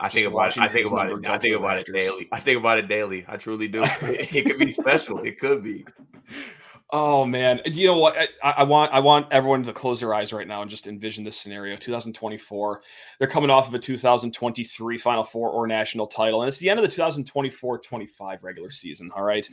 I 0.00 0.08
think 0.08 0.28
about 0.28 0.56
it. 0.56 0.58
I 0.58 0.68
think 0.68 0.86
about 0.86 1.10
it. 1.10 1.26
I 1.28 1.38
think 1.38 1.56
about 1.56 1.78
it 1.78 1.92
daily. 1.92 2.28
I 2.30 2.38
think 2.38 2.58
about 2.58 2.78
it 2.78 2.86
daily. 2.86 3.24
I 3.26 3.36
truly 3.36 3.66
do. 3.66 3.82
it 4.02 4.44
could 4.46 4.58
be 4.58 4.70
special. 4.70 5.20
It 5.22 5.40
could 5.40 5.64
be. 5.64 5.84
Oh 6.90 7.26
man, 7.26 7.60
you 7.66 7.86
know 7.86 7.98
what? 7.98 8.16
I, 8.42 8.50
I, 8.50 8.62
want 8.62 8.90
I 8.94 9.00
want 9.00 9.26
everyone 9.30 9.62
to 9.62 9.74
close 9.74 10.00
their 10.00 10.14
eyes 10.14 10.32
right 10.32 10.48
now 10.48 10.62
and 10.62 10.70
just 10.70 10.86
envision 10.86 11.22
this 11.22 11.38
scenario. 11.38 11.76
2024, 11.76 12.82
they're 13.18 13.28
coming 13.28 13.50
off 13.50 13.68
of 13.68 13.74
a 13.74 13.78
2023 13.78 14.96
Final 14.96 15.22
Four 15.22 15.50
or 15.50 15.66
national 15.66 16.06
title, 16.06 16.40
and 16.40 16.48
it's 16.48 16.56
the 16.56 16.70
end 16.70 16.80
of 16.80 16.90
the 16.90 16.96
2024-25 16.96 18.42
regular 18.42 18.70
season. 18.70 19.10
All 19.14 19.22
right, 19.22 19.46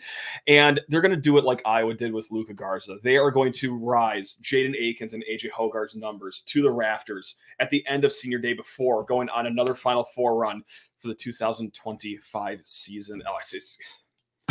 and 0.48 0.80
they're 0.88 1.02
going 1.02 1.12
to 1.12 1.18
do 1.18 1.38
it 1.38 1.44
like 1.44 1.62
Iowa 1.66 1.94
did 1.94 2.14
with 2.14 2.32
Luka 2.32 2.54
Garza. 2.54 3.00
They 3.04 3.18
are 3.18 3.32
going 3.32 3.52
to 3.54 3.76
rise 3.76 4.38
Jaden 4.42 4.76
Akins 4.80 5.12
and 5.12 5.26
AJ 5.30 5.52
Hoggard's 5.52 5.98
numbers 5.98 6.42
to 6.44 6.62
the 6.62 6.72
rafters 6.72 7.36
at 7.60 7.70
the 7.70 7.86
end 7.86 8.06
of 8.06 8.14
senior 8.14 8.40
day 8.40 8.54
before 8.54 9.04
going 9.04 9.28
on 9.28 9.46
another 9.46 9.76
Final 9.76 10.06
Four 10.06 10.38
run 10.38 10.64
for 11.00 11.10
the 11.10 11.16
2025 11.16 12.62
season. 12.64 13.22
Oh, 13.28 13.36
it's, 13.42 13.54
it's 13.54 13.78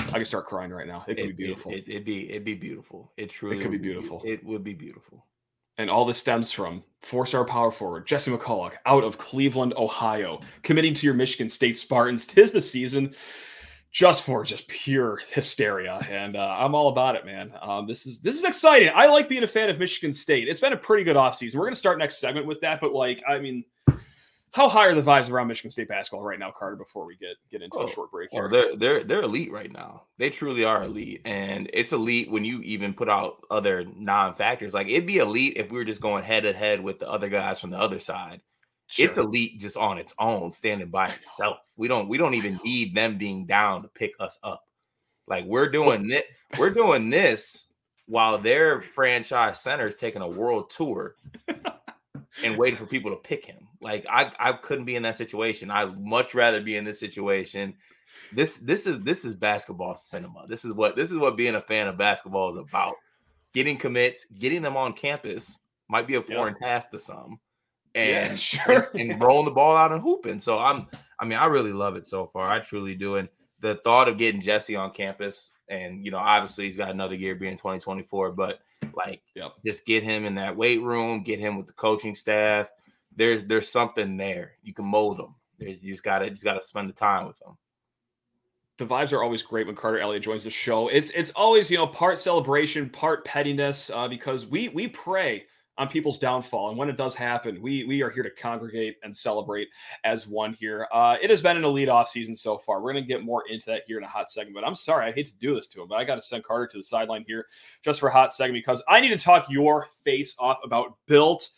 I 0.08 0.18
can 0.18 0.24
start 0.24 0.46
crying 0.46 0.70
right 0.70 0.86
now. 0.86 1.04
It 1.08 1.16
could 1.16 1.24
it, 1.24 1.36
be 1.36 1.44
beautiful. 1.44 1.72
It, 1.72 1.86
would 1.86 1.96
it, 1.96 2.04
be 2.04 2.30
it'd 2.30 2.44
be 2.44 2.54
beautiful. 2.54 3.12
It 3.16 3.30
truly 3.30 3.58
it 3.58 3.60
could 3.60 3.70
be 3.70 3.78
beautiful. 3.78 4.20
Be, 4.20 4.30
it 4.30 4.44
would 4.44 4.64
be 4.64 4.74
beautiful. 4.74 5.26
And 5.76 5.90
all 5.90 6.04
this 6.04 6.18
stems 6.18 6.52
from 6.52 6.84
four-star 7.02 7.44
power 7.44 7.70
forward 7.70 8.06
Jesse 8.06 8.30
McCulloch 8.30 8.74
out 8.86 9.02
of 9.02 9.18
Cleveland, 9.18 9.74
Ohio, 9.76 10.40
committing 10.62 10.94
to 10.94 11.06
your 11.06 11.14
Michigan 11.14 11.48
State 11.48 11.76
Spartans. 11.76 12.26
Tis 12.26 12.52
the 12.52 12.60
season 12.60 13.12
just 13.90 14.24
for 14.24 14.42
just 14.44 14.66
pure 14.66 15.20
hysteria, 15.30 16.00
and 16.10 16.36
uh, 16.36 16.56
I'm 16.58 16.74
all 16.74 16.88
about 16.88 17.14
it, 17.14 17.24
man. 17.24 17.52
Um, 17.62 17.86
this 17.86 18.06
is 18.06 18.20
this 18.20 18.36
is 18.36 18.44
exciting. 18.44 18.90
I 18.94 19.06
like 19.06 19.28
being 19.28 19.44
a 19.44 19.48
fan 19.48 19.70
of 19.70 19.78
Michigan 19.78 20.12
State. 20.12 20.48
It's 20.48 20.60
been 20.60 20.72
a 20.72 20.76
pretty 20.76 21.04
good 21.04 21.16
offseason. 21.16 21.56
We're 21.56 21.66
gonna 21.66 21.76
start 21.76 21.98
next 21.98 22.18
segment 22.18 22.46
with 22.46 22.60
that, 22.60 22.80
but 22.80 22.92
like, 22.92 23.22
I 23.26 23.38
mean, 23.38 23.64
how 24.54 24.68
high 24.68 24.86
are 24.86 24.94
the 24.94 25.02
vibes 25.02 25.32
around 25.32 25.48
Michigan 25.48 25.72
State 25.72 25.88
basketball 25.88 26.24
right 26.24 26.38
now, 26.38 26.52
Carter? 26.56 26.76
Before 26.76 27.04
we 27.04 27.16
get 27.16 27.36
get 27.50 27.60
into 27.60 27.76
oh, 27.76 27.86
a 27.86 27.90
short 27.90 28.12
break 28.12 28.28
oh, 28.32 28.36
here, 28.36 28.48
they're 28.48 28.76
they're 28.76 29.04
they're 29.04 29.22
elite 29.22 29.50
right 29.50 29.70
now. 29.70 30.04
They 30.16 30.30
truly 30.30 30.64
are 30.64 30.84
elite, 30.84 31.22
and 31.24 31.68
it's 31.72 31.92
elite 31.92 32.30
when 32.30 32.44
you 32.44 32.60
even 32.60 32.94
put 32.94 33.08
out 33.08 33.38
other 33.50 33.84
non-factors. 33.96 34.72
Like 34.72 34.86
it'd 34.86 35.06
be 35.06 35.18
elite 35.18 35.54
if 35.56 35.72
we 35.72 35.78
were 35.78 35.84
just 35.84 36.00
going 36.00 36.22
head 36.22 36.44
to 36.44 36.52
head 36.52 36.80
with 36.80 37.00
the 37.00 37.10
other 37.10 37.28
guys 37.28 37.60
from 37.60 37.70
the 37.70 37.80
other 37.80 37.98
side. 37.98 38.42
Sure. 38.86 39.06
It's 39.06 39.16
elite 39.16 39.58
just 39.58 39.76
on 39.76 39.98
its 39.98 40.14
own, 40.20 40.52
standing 40.52 40.88
by 40.88 41.08
itself. 41.08 41.58
We 41.76 41.88
don't 41.88 42.08
we 42.08 42.16
don't 42.16 42.34
even 42.34 42.60
need 42.64 42.94
them 42.94 43.18
being 43.18 43.46
down 43.46 43.82
to 43.82 43.88
pick 43.88 44.12
us 44.20 44.38
up. 44.44 44.62
Like 45.26 45.46
we're 45.46 45.68
doing 45.68 46.12
it, 46.12 46.26
we're 46.60 46.70
doing 46.70 47.10
this 47.10 47.66
while 48.06 48.38
their 48.38 48.82
franchise 48.82 49.60
center 49.60 49.88
is 49.88 49.96
taking 49.96 50.22
a 50.22 50.28
world 50.28 50.70
tour 50.70 51.16
and 52.44 52.56
waiting 52.56 52.76
for 52.76 52.86
people 52.86 53.10
to 53.10 53.16
pick 53.16 53.44
him. 53.44 53.66
Like 53.84 54.06
I, 54.10 54.32
I 54.40 54.52
couldn't 54.54 54.86
be 54.86 54.96
in 54.96 55.02
that 55.02 55.16
situation. 55.16 55.70
I'd 55.70 56.02
much 56.02 56.34
rather 56.34 56.62
be 56.62 56.78
in 56.78 56.86
this 56.86 56.98
situation. 56.98 57.74
This 58.32 58.56
this 58.56 58.86
is 58.86 59.00
this 59.00 59.26
is 59.26 59.36
basketball 59.36 59.94
cinema. 59.96 60.46
This 60.48 60.64
is 60.64 60.72
what 60.72 60.96
this 60.96 61.10
is 61.10 61.18
what 61.18 61.36
being 61.36 61.54
a 61.54 61.60
fan 61.60 61.86
of 61.86 61.98
basketball 61.98 62.48
is 62.48 62.56
about. 62.56 62.94
Getting 63.52 63.76
commits, 63.76 64.24
getting 64.38 64.62
them 64.62 64.78
on 64.78 64.94
campus 64.94 65.58
might 65.88 66.06
be 66.06 66.14
a 66.14 66.22
foreign 66.22 66.56
yep. 66.58 66.70
task 66.70 66.90
to 66.92 66.98
some. 66.98 67.38
And, 67.94 68.30
yeah, 68.30 68.34
sure. 68.36 68.88
and, 68.94 69.12
and 69.12 69.20
rolling 69.20 69.44
the 69.44 69.50
ball 69.50 69.76
out 69.76 69.92
and 69.92 70.00
hooping. 70.00 70.40
So 70.40 70.58
I'm 70.58 70.88
I 71.18 71.26
mean, 71.26 71.38
I 71.38 71.44
really 71.44 71.72
love 71.72 71.94
it 71.94 72.06
so 72.06 72.24
far. 72.24 72.48
I 72.48 72.60
truly 72.60 72.94
do. 72.94 73.16
And 73.16 73.28
the 73.60 73.74
thought 73.84 74.08
of 74.08 74.16
getting 74.16 74.40
Jesse 74.40 74.76
on 74.76 74.92
campus, 74.92 75.52
and 75.68 76.02
you 76.02 76.10
know, 76.10 76.18
obviously 76.18 76.64
he's 76.64 76.78
got 76.78 76.88
another 76.90 77.16
year 77.16 77.34
being 77.34 77.58
2024, 77.58 78.32
but 78.32 78.60
like 78.94 79.20
yep. 79.36 79.52
just 79.62 79.84
get 79.84 80.02
him 80.02 80.24
in 80.24 80.36
that 80.36 80.56
weight 80.56 80.80
room, 80.80 81.22
get 81.22 81.38
him 81.38 81.58
with 81.58 81.66
the 81.66 81.74
coaching 81.74 82.14
staff, 82.14 82.72
there's 83.16 83.44
there's 83.44 83.68
something 83.68 84.16
there. 84.16 84.52
You 84.62 84.74
can 84.74 84.84
mold 84.84 85.18
them. 85.18 85.34
There's, 85.58 85.82
you 85.82 85.92
just 85.92 86.04
gotta 86.04 86.30
just 86.30 86.44
gotta 86.44 86.62
spend 86.62 86.88
the 86.88 86.94
time 86.94 87.26
with 87.26 87.38
them. 87.38 87.56
The 88.76 88.86
vibes 88.86 89.12
are 89.12 89.22
always 89.22 89.42
great 89.42 89.66
when 89.66 89.76
Carter 89.76 89.98
Elliott 89.98 90.24
joins 90.24 90.44
the 90.44 90.50
show. 90.50 90.88
It's 90.88 91.10
it's 91.10 91.30
always 91.30 91.70
you 91.70 91.76
know 91.76 91.86
part 91.86 92.18
celebration, 92.18 92.90
part 92.90 93.24
pettiness, 93.24 93.90
uh, 93.90 94.08
because 94.08 94.46
we 94.46 94.68
we 94.68 94.88
pray 94.88 95.44
on 95.76 95.88
people's 95.88 96.18
downfall. 96.18 96.68
And 96.68 96.78
when 96.78 96.88
it 96.88 96.96
does 96.96 97.14
happen, 97.14 97.60
we 97.60 97.84
we 97.84 98.02
are 98.02 98.10
here 98.10 98.22
to 98.22 98.30
congregate 98.30 98.96
and 99.02 99.14
celebrate 99.14 99.68
as 100.04 100.26
one 100.26 100.54
here. 100.54 100.86
Uh, 100.92 101.16
it 101.20 101.30
has 101.30 101.42
been 101.42 101.56
an 101.56 101.64
elite 101.64 101.88
off 101.88 102.08
season 102.08 102.34
so 102.34 102.58
far. 102.58 102.80
We're 102.80 102.92
going 102.92 103.04
to 103.04 103.08
get 103.08 103.24
more 103.24 103.44
into 103.48 103.66
that 103.66 103.82
here 103.86 103.98
in 103.98 104.04
a 104.04 104.08
hot 104.08 104.28
second. 104.28 104.54
But 104.54 104.66
I'm 104.66 104.74
sorry, 104.74 105.06
I 105.06 105.12
hate 105.12 105.26
to 105.26 105.38
do 105.38 105.54
this 105.54 105.68
to 105.68 105.82
him, 105.82 105.88
but 105.88 105.96
I 105.96 106.04
got 106.04 106.16
to 106.16 106.20
send 106.20 106.44
Carter 106.44 106.66
to 106.68 106.76
the 106.78 106.82
sideline 106.82 107.24
here 107.26 107.46
just 107.82 108.00
for 108.00 108.08
a 108.08 108.12
hot 108.12 108.32
second 108.32 108.54
because 108.54 108.82
I 108.88 109.00
need 109.00 109.10
to 109.10 109.18
talk 109.18 109.50
your 109.50 109.88
face 110.04 110.34
off 110.38 110.58
about 110.64 110.96
built 111.06 111.50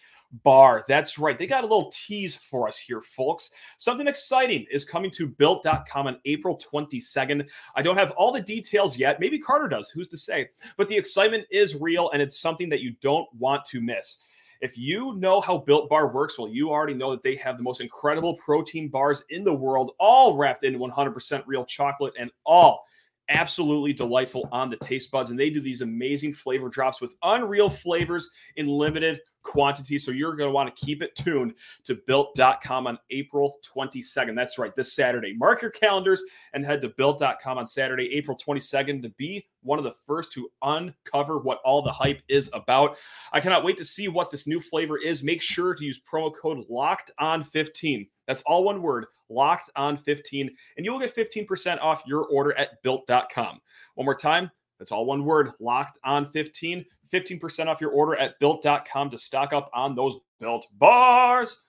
bar. 0.45 0.85
That's 0.89 1.19
right. 1.19 1.39
They 1.39 1.47
got 1.47 1.65
a 1.65 1.67
little 1.67 1.91
tease 1.93 2.35
for 2.35 2.69
us 2.69 2.79
here, 2.79 3.03
folks. 3.03 3.51
Something 3.79 4.07
exciting 4.07 4.67
is 4.71 4.85
coming 4.85 5.11
to 5.13 5.29
built.com 5.29 6.07
on 6.07 6.21
April 6.25 6.59
22nd. 6.59 7.49
I 7.75 7.83
don't 7.83 7.97
have 7.97 8.13
all 8.13 8.33
the 8.33 8.41
details 8.41 8.99
yet. 8.99 9.21
Maybe 9.21 9.39
Carter 9.39 9.69
does. 9.69 9.91
Who's 9.91 10.09
to 10.09 10.19
say? 10.19 10.49
But 10.77 10.89
the 10.89 10.97
excitement 10.97 11.47
is 11.51 11.77
real 11.77 12.11
and 12.11 12.23
it's 12.23 12.39
something 12.39 12.69
that 12.69 12.83
you 12.83 12.95
don't 13.01 13.29
want 13.39 13.65
to 13.67 13.81
miss. 13.81 14.19
If 14.61 14.79
you 14.79 15.15
know 15.17 15.41
how 15.41 15.59
Built 15.59 15.91
Bar 15.91 16.09
works, 16.09 16.39
well, 16.39 16.49
you 16.49 16.71
already 16.71 16.95
know 16.95 17.11
that 17.11 17.23
they 17.23 17.35
have 17.37 17.59
the 17.59 17.63
most 17.63 17.81
incredible 17.81 18.35
protein 18.37 18.89
bars 18.89 19.23
in 19.29 19.45
the 19.45 19.53
world, 19.53 19.93
all 19.99 20.37
wrapped 20.37 20.65
in 20.65 20.79
100% 20.79 21.43
real 21.47 21.65
chocolate 21.65 22.15
and 22.19 22.31
all 22.45 22.87
absolutely 23.29 23.93
delightful 23.93 24.49
on 24.53 24.71
the 24.71 24.77
taste 24.77 25.11
buds. 25.11 25.31
And 25.31 25.39
they 25.39 25.51
do 25.51 25.61
these 25.61 25.83
amazing 25.83 26.33
flavor 26.33 26.69
drops 26.69 27.01
with 27.01 27.17
unreal 27.23 27.69
flavors 27.69 28.31
in 28.57 28.67
limited 28.67 29.21
quantity. 29.47 29.99
So 29.99 30.11
you're 30.11 30.35
going 30.35 30.49
to 30.49 30.53
want 30.53 30.75
to 30.75 30.85
keep 30.85 31.03
it 31.03 31.15
tuned 31.15 31.55
to 31.85 31.99
built.com 32.07 32.87
on 32.87 32.99
April 33.11 33.59
22nd. 33.65 34.35
That's 34.35 34.59
right, 34.59 34.75
this 34.75 34.95
Saturday. 34.95 35.35
Mark 35.35 35.63
your 35.63 35.71
calendars 35.71 36.23
and 36.53 36.67
head 36.67 36.83
to 36.83 36.89
built.com 36.91 37.59
on 37.59 37.67
Saturday, 37.67 38.13
April 38.15 38.37
22nd 38.37 39.03
to 39.03 39.09
be 39.11 39.47
one 39.63 39.79
of 39.79 39.85
the 39.85 39.95
first 40.07 40.33
to 40.33 40.49
uncover 40.63 41.39
what 41.39 41.61
all 41.65 41.83
the 41.83 41.93
hype 41.93 42.23
is 42.29 42.51
about. 42.53 42.97
I 43.33 43.41
cannot 43.41 43.65
wait 43.65 43.77
to 43.79 43.85
see 43.85 44.09
what 44.09 44.31
this 44.31 44.47
new 44.47 44.61
flavor 44.61 44.99
is. 44.99 45.23
Make 45.23 45.43
sure 45.43 45.75
to 45.75 45.85
use 45.85 46.01
promo 46.01 46.35
code 46.35 46.65
locked 46.69 47.11
on 47.19 47.45
15. 47.45 48.07
That's 48.27 48.43
all 48.43 48.65
one 48.65 48.83
word, 48.83 49.07
locked 49.29 49.71
on 49.77 49.97
15, 49.97 50.51
and 50.77 50.85
you 50.85 50.93
will 50.93 51.01
get 51.01 51.15
15% 51.15 51.81
off 51.81 52.03
your 52.07 52.27
order 52.27 52.57
at 52.59 52.83
built.com. 52.83 53.61
One 53.95 54.05
more 54.05 54.17
time, 54.17 54.51
that's 54.79 54.93
all 54.93 55.07
one 55.07 55.25
word, 55.25 55.53
locked 55.61 55.99
on 56.05 56.31
15. 56.31 56.85
15% 57.13 57.67
off 57.67 57.81
your 57.81 57.91
order 57.91 58.17
at 58.17 58.39
built.com 58.41 59.11
to 59.11 59.19
stock 59.19 59.53
up 59.53 59.71
on 59.73 59.95
those 59.95 60.17
built 60.41 60.67
bars. 60.73 61.63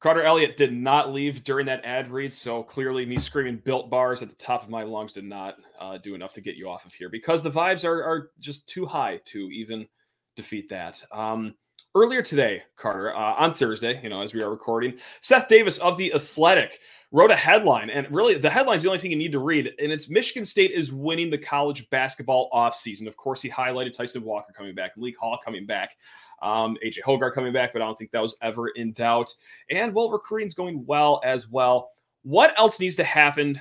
Carter 0.00 0.22
Elliott 0.22 0.56
did 0.56 0.72
not 0.72 1.12
leave 1.12 1.44
during 1.44 1.64
that 1.66 1.84
ad 1.84 2.10
read, 2.10 2.32
so 2.32 2.60
clearly 2.62 3.06
me 3.06 3.16
screaming 3.18 3.62
built 3.64 3.88
bars 3.88 4.20
at 4.20 4.28
the 4.28 4.34
top 4.34 4.64
of 4.64 4.68
my 4.68 4.82
lungs 4.82 5.12
did 5.12 5.24
not 5.24 5.56
uh, 5.78 5.96
do 5.98 6.16
enough 6.16 6.32
to 6.32 6.40
get 6.40 6.56
you 6.56 6.68
off 6.68 6.84
of 6.84 6.92
here 6.92 7.08
because 7.08 7.40
the 7.40 7.50
vibes 7.50 7.84
are, 7.84 8.02
are 8.02 8.30
just 8.40 8.68
too 8.68 8.84
high 8.84 9.20
to 9.26 9.48
even 9.52 9.86
defeat 10.34 10.68
that. 10.70 11.00
Um, 11.12 11.54
earlier 11.94 12.20
today, 12.20 12.64
Carter, 12.76 13.14
uh, 13.14 13.34
on 13.34 13.54
Thursday, 13.54 14.00
you 14.02 14.08
know, 14.08 14.22
as 14.22 14.34
we 14.34 14.42
are 14.42 14.50
recording, 14.50 14.94
Seth 15.20 15.46
Davis 15.46 15.78
of 15.78 15.96
The 15.96 16.12
Athletic 16.14 16.80
wrote 17.12 17.30
a 17.30 17.36
headline, 17.36 17.90
and 17.90 18.10
really 18.10 18.34
the 18.34 18.50
headline 18.50 18.76
is 18.76 18.82
the 18.82 18.88
only 18.88 18.98
thing 18.98 19.10
you 19.10 19.16
need 19.16 19.32
to 19.32 19.38
read, 19.38 19.72
and 19.78 19.92
it's 19.92 20.08
Michigan 20.08 20.44
State 20.44 20.72
is 20.72 20.92
winning 20.92 21.30
the 21.30 21.38
college 21.38 21.88
basketball 21.90 22.50
offseason. 22.52 23.06
Of 23.06 23.16
course, 23.16 23.42
he 23.42 23.50
highlighted 23.50 23.92
Tyson 23.92 24.24
Walker 24.24 24.52
coming 24.56 24.74
back, 24.74 24.96
Malik 24.96 25.18
Hall 25.18 25.38
coming 25.44 25.66
back, 25.66 25.96
um, 26.40 26.76
AJ 26.84 27.02
Hoggard 27.02 27.34
coming 27.34 27.52
back, 27.52 27.72
but 27.72 27.82
I 27.82 27.84
don't 27.84 27.96
think 27.96 28.10
that 28.12 28.22
was 28.22 28.36
ever 28.42 28.68
in 28.68 28.92
doubt. 28.92 29.34
And 29.70 29.94
well, 29.94 30.10
recruiting's 30.10 30.54
going 30.54 30.84
well 30.86 31.20
as 31.22 31.48
well. 31.48 31.90
What 32.22 32.58
else 32.58 32.80
needs 32.80 32.96
to 32.96 33.04
happen? 33.04 33.60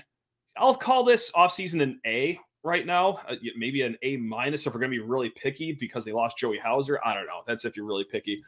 I'll 0.58 0.75
call 0.75 1.03
this 1.03 1.31
offseason 1.31 1.81
an 1.81 2.00
A 2.05 2.39
right 2.63 2.86
now, 2.86 3.20
uh, 3.27 3.36
maybe 3.58 3.81
an 3.81 3.98
A 4.01 4.17
minus 4.17 4.65
if 4.65 4.74
we're 4.74 4.79
going 4.79 4.91
to 4.91 4.98
be 4.98 5.03
really 5.03 5.29
picky 5.29 5.74
because 5.74 6.05
they 6.05 6.12
lost 6.12 6.38
Joey 6.38 6.58
Hauser. 6.58 7.00
I 7.03 7.13
don't 7.13 7.25
know. 7.25 7.41
That's 7.46 7.65
if 7.65 7.75
you're 7.75 7.86
really 7.86 8.03
picky. 8.03 8.41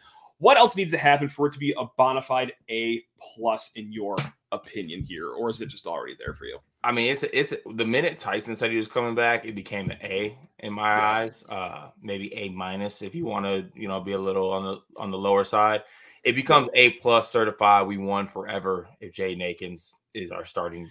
What 0.43 0.57
else 0.57 0.75
needs 0.75 0.91
to 0.91 0.97
happen 0.97 1.29
for 1.29 1.47
it 1.47 1.53
to 1.53 1.57
be 1.57 1.73
a 1.77 1.85
bona 1.97 2.21
fide 2.21 2.51
A 2.69 3.01
plus 3.17 3.71
in 3.75 3.93
your 3.93 4.17
opinion 4.51 5.01
here, 5.01 5.29
or 5.29 5.49
is 5.49 5.61
it 5.61 5.67
just 5.67 5.87
already 5.87 6.17
there 6.19 6.33
for 6.33 6.43
you? 6.43 6.59
I 6.83 6.91
mean, 6.91 7.13
it's 7.13 7.23
it's 7.23 7.53
the 7.75 7.85
minute 7.85 8.17
Tyson 8.17 8.53
said 8.57 8.69
he 8.69 8.77
was 8.77 8.89
coming 8.89 9.15
back, 9.15 9.45
it 9.45 9.55
became 9.55 9.89
an 9.89 9.99
A 10.03 10.37
in 10.59 10.73
my 10.73 10.97
yeah. 10.97 11.09
eyes. 11.09 11.45
Uh, 11.47 11.91
maybe 12.01 12.33
A 12.33 12.49
minus 12.49 13.01
if 13.01 13.15
you 13.15 13.23
want 13.23 13.45
to, 13.45 13.65
you 13.73 13.87
know, 13.87 14.01
be 14.01 14.11
a 14.11 14.19
little 14.19 14.51
on 14.51 14.65
the 14.65 15.01
on 15.01 15.11
the 15.11 15.17
lower 15.17 15.45
side. 15.45 15.83
It 16.25 16.33
becomes 16.33 16.67
A 16.73 16.89
plus 16.95 17.31
certified. 17.31 17.87
We 17.87 17.95
won 17.95 18.27
forever 18.27 18.89
if 18.99 19.13
Jay 19.13 19.41
Akins 19.41 19.95
is 20.13 20.29
our 20.29 20.43
starting 20.43 20.89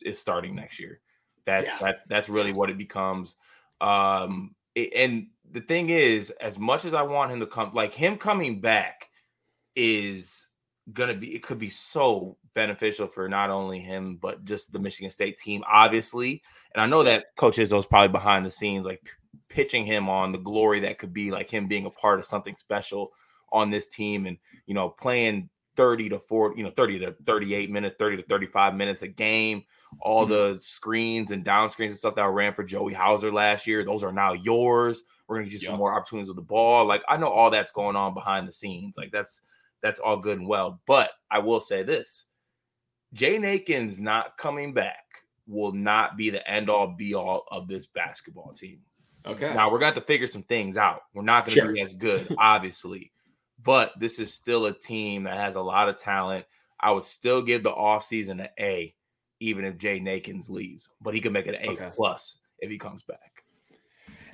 is 0.00 0.18
starting 0.18 0.54
next 0.54 0.80
year. 0.80 1.00
That 1.44 1.64
yeah. 1.66 1.76
that's 1.78 2.00
that's 2.08 2.30
really 2.30 2.54
what 2.54 2.70
it 2.70 2.78
becomes. 2.78 3.34
Um, 3.82 4.54
it, 4.74 4.94
and 4.94 5.26
the 5.54 5.60
thing 5.60 5.88
is, 5.88 6.30
as 6.40 6.58
much 6.58 6.84
as 6.84 6.94
I 6.94 7.02
want 7.02 7.30
him 7.30 7.38
to 7.40 7.46
come, 7.46 7.72
like 7.72 7.94
him 7.94 8.18
coming 8.18 8.60
back 8.60 9.08
is 9.76 10.48
gonna 10.92 11.14
be 11.14 11.34
it 11.34 11.42
could 11.42 11.58
be 11.58 11.70
so 11.70 12.36
beneficial 12.54 13.06
for 13.06 13.28
not 13.28 13.48
only 13.48 13.78
him 13.78 14.18
but 14.20 14.44
just 14.44 14.72
the 14.72 14.80
Michigan 14.80 15.10
State 15.10 15.38
team, 15.38 15.62
obviously. 15.72 16.42
And 16.74 16.82
I 16.82 16.86
know 16.86 17.04
that 17.04 17.26
Coach 17.36 17.56
Izzo's 17.56 17.86
probably 17.86 18.08
behind 18.08 18.44
the 18.44 18.50
scenes, 18.50 18.84
like 18.84 19.00
pitching 19.48 19.86
him 19.86 20.08
on 20.08 20.32
the 20.32 20.38
glory 20.38 20.80
that 20.80 20.98
could 20.98 21.12
be 21.12 21.30
like 21.30 21.48
him 21.48 21.68
being 21.68 21.86
a 21.86 21.90
part 21.90 22.18
of 22.18 22.26
something 22.26 22.56
special 22.56 23.12
on 23.52 23.70
this 23.70 23.86
team 23.86 24.26
and 24.26 24.36
you 24.66 24.74
know 24.74 24.88
playing 24.88 25.48
30 25.76 26.10
to 26.10 26.18
40, 26.18 26.56
you 26.56 26.64
know, 26.64 26.70
30 26.70 26.98
to 27.00 27.16
38 27.26 27.70
minutes, 27.70 27.94
30 27.98 28.18
to 28.18 28.22
35 28.22 28.74
minutes 28.74 29.02
a 29.02 29.08
game. 29.08 29.64
All 30.00 30.26
mm-hmm. 30.26 30.54
the 30.54 30.58
screens 30.58 31.30
and 31.30 31.44
down 31.44 31.70
screens 31.70 31.90
and 31.90 31.98
stuff 31.98 32.16
that 32.16 32.24
I 32.24 32.28
ran 32.28 32.54
for 32.54 32.64
Joey 32.64 32.92
Hauser 32.92 33.32
last 33.32 33.66
year, 33.66 33.84
those 33.84 34.02
are 34.02 34.12
now 34.12 34.32
yours. 34.32 35.02
We're 35.28 35.36
gonna 35.36 35.44
get 35.44 35.54
you 35.54 35.60
yep. 35.60 35.70
some 35.70 35.78
more 35.78 35.94
opportunities 35.94 36.28
with 36.28 36.36
the 36.36 36.42
ball. 36.42 36.84
Like 36.84 37.02
I 37.08 37.16
know 37.16 37.28
all 37.28 37.50
that's 37.50 37.70
going 37.70 37.96
on 37.96 38.14
behind 38.14 38.46
the 38.46 38.52
scenes. 38.52 38.96
Like 38.96 39.12
that's 39.12 39.40
that's 39.82 40.00
all 40.00 40.16
good 40.16 40.38
and 40.38 40.48
well. 40.48 40.80
But 40.86 41.10
I 41.30 41.38
will 41.38 41.60
say 41.60 41.82
this 41.82 42.26
Jay 43.12 43.36
Akins 43.36 44.00
not 44.00 44.36
coming 44.36 44.74
back 44.74 45.04
will 45.46 45.72
not 45.72 46.16
be 46.16 46.30
the 46.30 46.46
end 46.50 46.68
all 46.68 46.88
be 46.88 47.14
all 47.14 47.44
of 47.50 47.68
this 47.68 47.86
basketball 47.86 48.52
team. 48.52 48.80
Okay. 49.26 49.54
Now 49.54 49.70
we're 49.70 49.78
to, 49.78 49.86
have 49.86 49.94
to 49.94 50.00
figure 50.00 50.26
some 50.26 50.42
things 50.42 50.76
out. 50.76 51.02
We're 51.14 51.22
not 51.22 51.46
going 51.46 51.54
to 51.54 51.60
sure. 51.62 51.72
be 51.72 51.80
as 51.80 51.94
good, 51.94 52.34
obviously, 52.38 53.12
but 53.64 53.98
this 53.98 54.18
is 54.18 54.32
still 54.32 54.66
a 54.66 54.72
team 54.72 55.24
that 55.24 55.38
has 55.38 55.56
a 55.56 55.60
lot 55.60 55.88
of 55.88 55.96
talent. 55.96 56.44
I 56.78 56.90
would 56.90 57.04
still 57.04 57.42
give 57.42 57.62
the 57.62 57.72
offseason 57.72 58.42
an 58.42 58.48
A, 58.60 58.94
even 59.40 59.64
if 59.64 59.78
Jay 59.78 59.98
Akins 60.06 60.50
leaves, 60.50 60.88
but 61.00 61.14
he 61.14 61.20
could 61.20 61.32
make 61.32 61.46
it 61.46 61.54
an 61.54 61.66
A 61.66 61.72
okay. 61.72 61.90
plus 61.94 62.38
if 62.58 62.70
he 62.70 62.78
comes 62.78 63.02
back. 63.02 63.44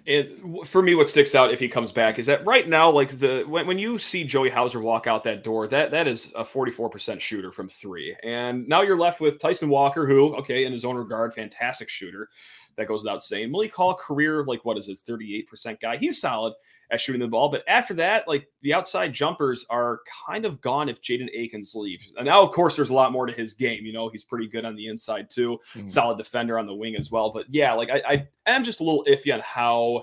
It 0.06 0.40
for 0.64 0.82
me 0.82 0.94
what 0.94 1.10
sticks 1.10 1.34
out 1.34 1.52
if 1.52 1.60
he 1.60 1.68
comes 1.68 1.92
back 1.92 2.18
is 2.18 2.24
that 2.24 2.44
right 2.46 2.66
now 2.66 2.90
like 2.90 3.10
the 3.18 3.44
when, 3.46 3.66
when 3.66 3.78
you 3.78 3.98
see 3.98 4.24
joey 4.24 4.48
hauser 4.48 4.80
walk 4.80 5.06
out 5.06 5.22
that 5.24 5.44
door 5.44 5.66
that 5.66 5.90
that 5.90 6.08
is 6.08 6.32
a 6.34 6.42
44% 6.42 7.20
shooter 7.20 7.52
from 7.52 7.68
three. 7.68 8.16
And 8.22 8.66
now 8.66 8.80
you're 8.80 8.96
left 8.96 9.20
with 9.20 9.38
tyson 9.38 9.68
walker 9.68 10.06
who 10.06 10.34
okay 10.36 10.64
in 10.64 10.72
his 10.72 10.86
own 10.86 10.96
regard 10.96 11.34
fantastic 11.34 11.90
shooter. 11.90 12.30
That 12.76 12.88
goes 12.88 13.02
without 13.02 13.20
saying. 13.20 13.50
Malik 13.50 13.74
hall 13.74 13.94
career 13.94 14.42
like 14.44 14.64
what 14.64 14.78
is 14.78 14.88
it 14.88 14.98
38% 15.06 15.78
guy? 15.80 15.98
He's 15.98 16.18
solid 16.18 16.54
at 16.90 17.00
shooting 17.00 17.20
the 17.20 17.28
ball. 17.28 17.48
But 17.48 17.64
after 17.68 17.94
that, 17.94 18.26
like 18.26 18.48
the 18.62 18.74
outside 18.74 19.12
jumpers 19.12 19.64
are 19.70 20.00
kind 20.26 20.44
of 20.44 20.60
gone 20.60 20.88
if 20.88 21.00
Jaden 21.00 21.28
Akins 21.34 21.74
leaves. 21.74 22.12
And 22.16 22.26
now, 22.26 22.42
of 22.42 22.52
course, 22.52 22.76
there's 22.76 22.90
a 22.90 22.94
lot 22.94 23.12
more 23.12 23.26
to 23.26 23.32
his 23.32 23.54
game. 23.54 23.84
You 23.84 23.92
know, 23.92 24.08
he's 24.08 24.24
pretty 24.24 24.48
good 24.48 24.64
on 24.64 24.74
the 24.74 24.86
inside 24.86 25.30
too, 25.30 25.58
mm-hmm. 25.74 25.86
solid 25.86 26.18
defender 26.18 26.58
on 26.58 26.66
the 26.66 26.74
wing 26.74 26.96
as 26.96 27.10
well. 27.10 27.30
But 27.30 27.46
yeah, 27.50 27.72
like 27.72 27.90
I, 27.90 28.02
I 28.06 28.28
am 28.46 28.64
just 28.64 28.80
a 28.80 28.84
little 28.84 29.04
iffy 29.04 29.32
on 29.32 29.40
how 29.40 30.02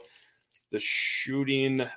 the 0.71 0.79
shooting 0.79 1.87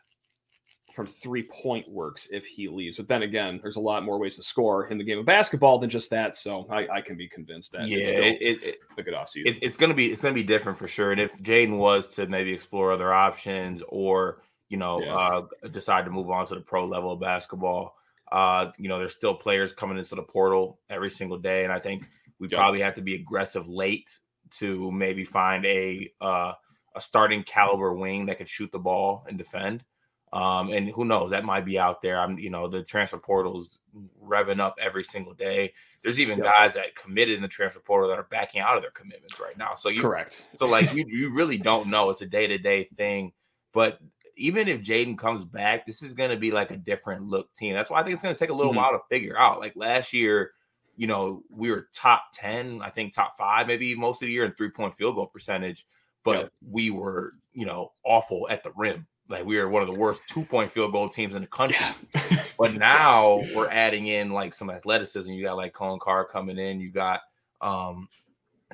from 0.93 1.07
three 1.07 1.45
point 1.45 1.89
works 1.89 2.29
if 2.33 2.45
he 2.47 2.69
leaves. 2.69 2.97
But 2.97 3.09
then 3.09 3.23
again, 3.23 3.61
there's 3.63 3.77
a 3.77 3.81
lot 3.81 4.05
more 4.05 4.19
ways 4.19 4.37
to 4.37 4.43
score 4.43 4.89
in 4.89 4.99
the 4.99 5.05
game 5.05 5.19
of 5.19 5.25
basketball 5.25 5.79
than 5.79 5.89
just 5.89 6.11
that. 6.11 6.35
So 6.35 6.67
I, 6.71 6.89
I 6.89 7.01
can 7.01 7.17
be 7.17 7.29
convinced 7.29 7.73
that 7.73 7.89
yeah, 7.89 7.99
it's 7.99 8.13
it, 8.13 8.63
it, 8.63 8.79
a 8.99 9.03
good 9.03 9.15
offseason. 9.15 9.47
It, 9.47 9.59
it's 9.63 9.77
gonna 9.77 9.95
be 9.95 10.13
it's 10.13 10.23
gonna 10.23 10.35
be 10.35 10.43
different 10.43 10.77
for 10.77 10.89
sure. 10.89 11.13
And 11.13 11.21
if 11.21 11.37
Jaden 11.39 11.79
was 11.79 12.09
to 12.09 12.27
maybe 12.27 12.53
explore 12.53 12.93
other 12.93 13.13
options 13.15 13.83
or 13.89 14.43
you 14.71 14.79
know, 14.79 15.03
yeah. 15.03 15.15
uh, 15.15 15.69
decide 15.71 16.07
to 16.07 16.11
move 16.11 16.31
on 16.31 16.47
to 16.47 16.55
the 16.55 16.61
pro 16.61 16.87
level 16.87 17.13
of 17.13 17.21
basketball. 17.21 17.97
Uh, 18.33 18.71
you 18.79 18.89
know, 18.89 18.99
there's 18.99 19.15
still 19.15 19.35
players 19.35 19.75
coming 19.75 19.99
into 19.99 20.15
the 20.15 20.23
portal 20.23 20.79
every 20.89 21.11
single 21.11 21.39
day, 21.39 21.65
and 21.65 21.73
I 21.73 21.79
think 21.79 22.07
we 22.39 22.49
yep. 22.49 22.59
probably 22.59 22.81
have 22.81 22.95
to 22.95 23.03
be 23.03 23.17
aggressive 23.17 23.69
late 23.69 24.17
to 24.53 24.91
maybe 24.91 25.25
find 25.25 25.67
a 25.67 26.11
uh, 26.21 26.53
a 26.95 27.01
starting 27.01 27.43
caliber 27.43 27.93
wing 27.93 28.27
that 28.27 28.39
could 28.39 28.49
shoot 28.49 28.73
the 28.73 28.79
ball 28.79 29.25
and 29.29 29.37
defend. 29.37 29.85
Um, 30.33 30.71
and 30.71 30.89
who 30.89 31.05
knows, 31.05 31.31
that 31.31 31.45
might 31.45 31.65
be 31.65 31.77
out 31.77 32.03
there. 32.03 32.21
I'm, 32.21 32.39
you 32.39 32.51
know, 32.51 32.69
the 32.69 32.85
transfer 32.85 33.19
portal's 33.19 33.81
revving 34.25 34.61
up 34.61 34.77
every 34.81 35.03
single 35.03 35.35
day. 35.35 35.73
There's 36.03 36.21
even 36.21 36.39
yep. 36.39 36.47
guys 36.47 36.75
that 36.75 36.95
committed 36.95 37.35
in 37.35 37.43
the 37.43 37.49
transfer 37.49 37.81
portal 37.81 38.09
that 38.09 38.19
are 38.19 38.29
backing 38.31 38.61
out 38.61 38.77
of 38.77 38.83
their 38.83 38.93
commitments 38.93 39.41
right 39.41 39.59
now. 39.59 39.75
So 39.75 39.89
you 39.89 40.01
correct. 40.01 40.47
So 40.55 40.69
like 40.69 40.93
you, 40.95 41.05
you 41.09 41.35
really 41.35 41.59
don't 41.59 41.89
know. 41.89 42.11
It's 42.11 42.21
a 42.21 42.27
day 42.27 42.47
to 42.47 42.59
day 42.59 42.89
thing. 42.97 43.33
But 43.73 43.99
even 44.41 44.69
if 44.69 44.81
Jaden 44.81 45.19
comes 45.19 45.45
back, 45.45 45.87
this 45.87 46.03
is 46.03 46.13
going 46.15 46.31
to 46.31 46.37
be 46.37 46.51
like 46.51 46.71
a 46.71 46.77
different 46.77 47.27
look 47.27 47.53
team. 47.55 47.75
That's 47.75 47.91
why 47.91 48.01
I 48.01 48.03
think 48.03 48.15
it's 48.15 48.23
going 48.23 48.35
to 48.35 48.39
take 48.39 48.51
a 48.51 48.55
little 48.55 48.73
Mhm. 48.73 48.77
while 48.77 48.93
to 48.93 49.01
figure 49.09 49.39
out. 49.39 49.61
Like 49.61 49.75
last 49.77 50.13
year, 50.13 50.53
you 50.97 51.07
know, 51.07 51.43
we 51.51 51.71
were 51.71 51.89
top 51.95 52.25
10, 52.35 52.81
I 52.83 52.91
think 52.91 53.13
top 53.13 53.37
five, 53.39 53.67
maybe 53.67 53.95
most 53.95 54.23
of 54.23 54.27
the 54.27 54.33
year 54.33 54.45
in 54.45 54.53
three 54.55 54.71
point 54.71 54.97
field 54.97 55.15
goal 55.17 55.27
percentage, 55.27 55.87
but 56.25 56.39
Yep. 56.39 56.53
we 56.67 56.91
were, 56.91 57.35
you 57.53 57.67
know, 57.67 57.93
awful 58.05 58.49
at 58.51 58.63
the 58.63 58.73
rim. 58.77 59.07
Like 59.29 59.45
we 59.45 59.59
were 59.59 59.69
one 59.69 59.83
of 59.83 59.89
the 59.89 59.99
worst 59.99 60.23
two 60.29 60.45
point 60.45 60.71
field 60.73 60.93
goal 60.93 61.09
teams 61.09 61.35
in 61.35 61.43
the 61.43 61.47
country. 61.49 61.87
Yeah. 62.15 62.45
But 62.59 62.75
now 62.75 63.41
we're 63.55 63.71
adding 63.71 64.09
in 64.09 64.31
like 64.33 64.53
some 64.53 64.69
athleticism. 64.69 65.31
You 65.33 65.43
got 65.45 65.57
like 65.57 65.73
Coen 65.73 65.99
Carr 65.99 66.27
coming 66.27 66.59
in. 66.59 66.79
You 66.79 66.91
got 66.91 67.21
um 67.63 68.09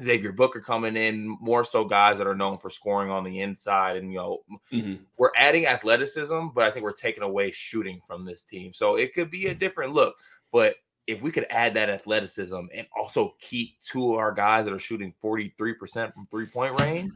Xavier 0.01 0.33
Booker 0.33 0.61
coming 0.61 0.97
in. 0.97 1.37
More 1.41 1.65
so 1.65 1.85
guys 1.85 2.19
that 2.19 2.27
are 2.27 2.35
known 2.35 2.59
for 2.59 2.71
scoring 2.71 3.11
on 3.11 3.25
the 3.25 3.41
inside. 3.41 3.97
And 3.97 4.13
you 4.13 4.19
know, 4.19 4.45
Mhm. 4.73 5.01
we're 5.17 5.31
adding 5.37 5.67
athleticism, 5.67 6.49
but 6.55 6.65
I 6.65 6.71
think 6.71 6.85
we're 6.85 6.93
taking 6.93 7.23
away 7.23 7.51
shooting 7.51 8.01
from 8.07 8.25
this 8.25 8.43
team. 8.43 8.73
So 8.73 8.97
it 8.97 9.15
could 9.15 9.31
be 9.31 9.47
a 9.49 9.55
different 9.55 9.93
look. 9.93 10.17
But 10.53 10.77
if 11.07 11.23
we 11.23 11.31
could 11.31 11.47
add 11.51 11.75
that 11.75 11.89
athleticism 11.89 12.61
and 12.75 12.87
also 12.97 13.37
keep 13.41 13.81
two 13.81 14.13
of 14.13 14.19
our 14.19 14.33
guys 14.33 14.65
that 14.65 14.75
are 14.75 14.79
shooting 14.79 15.15
43% 15.23 16.13
from 16.13 16.27
three-point 16.27 16.79
range, 16.81 17.13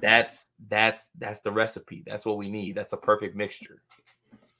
that's 0.00 0.50
that's 0.68 1.08
that's 1.18 1.40
the 1.40 1.50
recipe. 1.50 2.02
That's 2.06 2.26
what 2.26 2.36
we 2.36 2.50
need. 2.50 2.74
That's 2.74 2.92
a 2.92 2.96
perfect 2.98 3.34
mixture. 3.34 3.82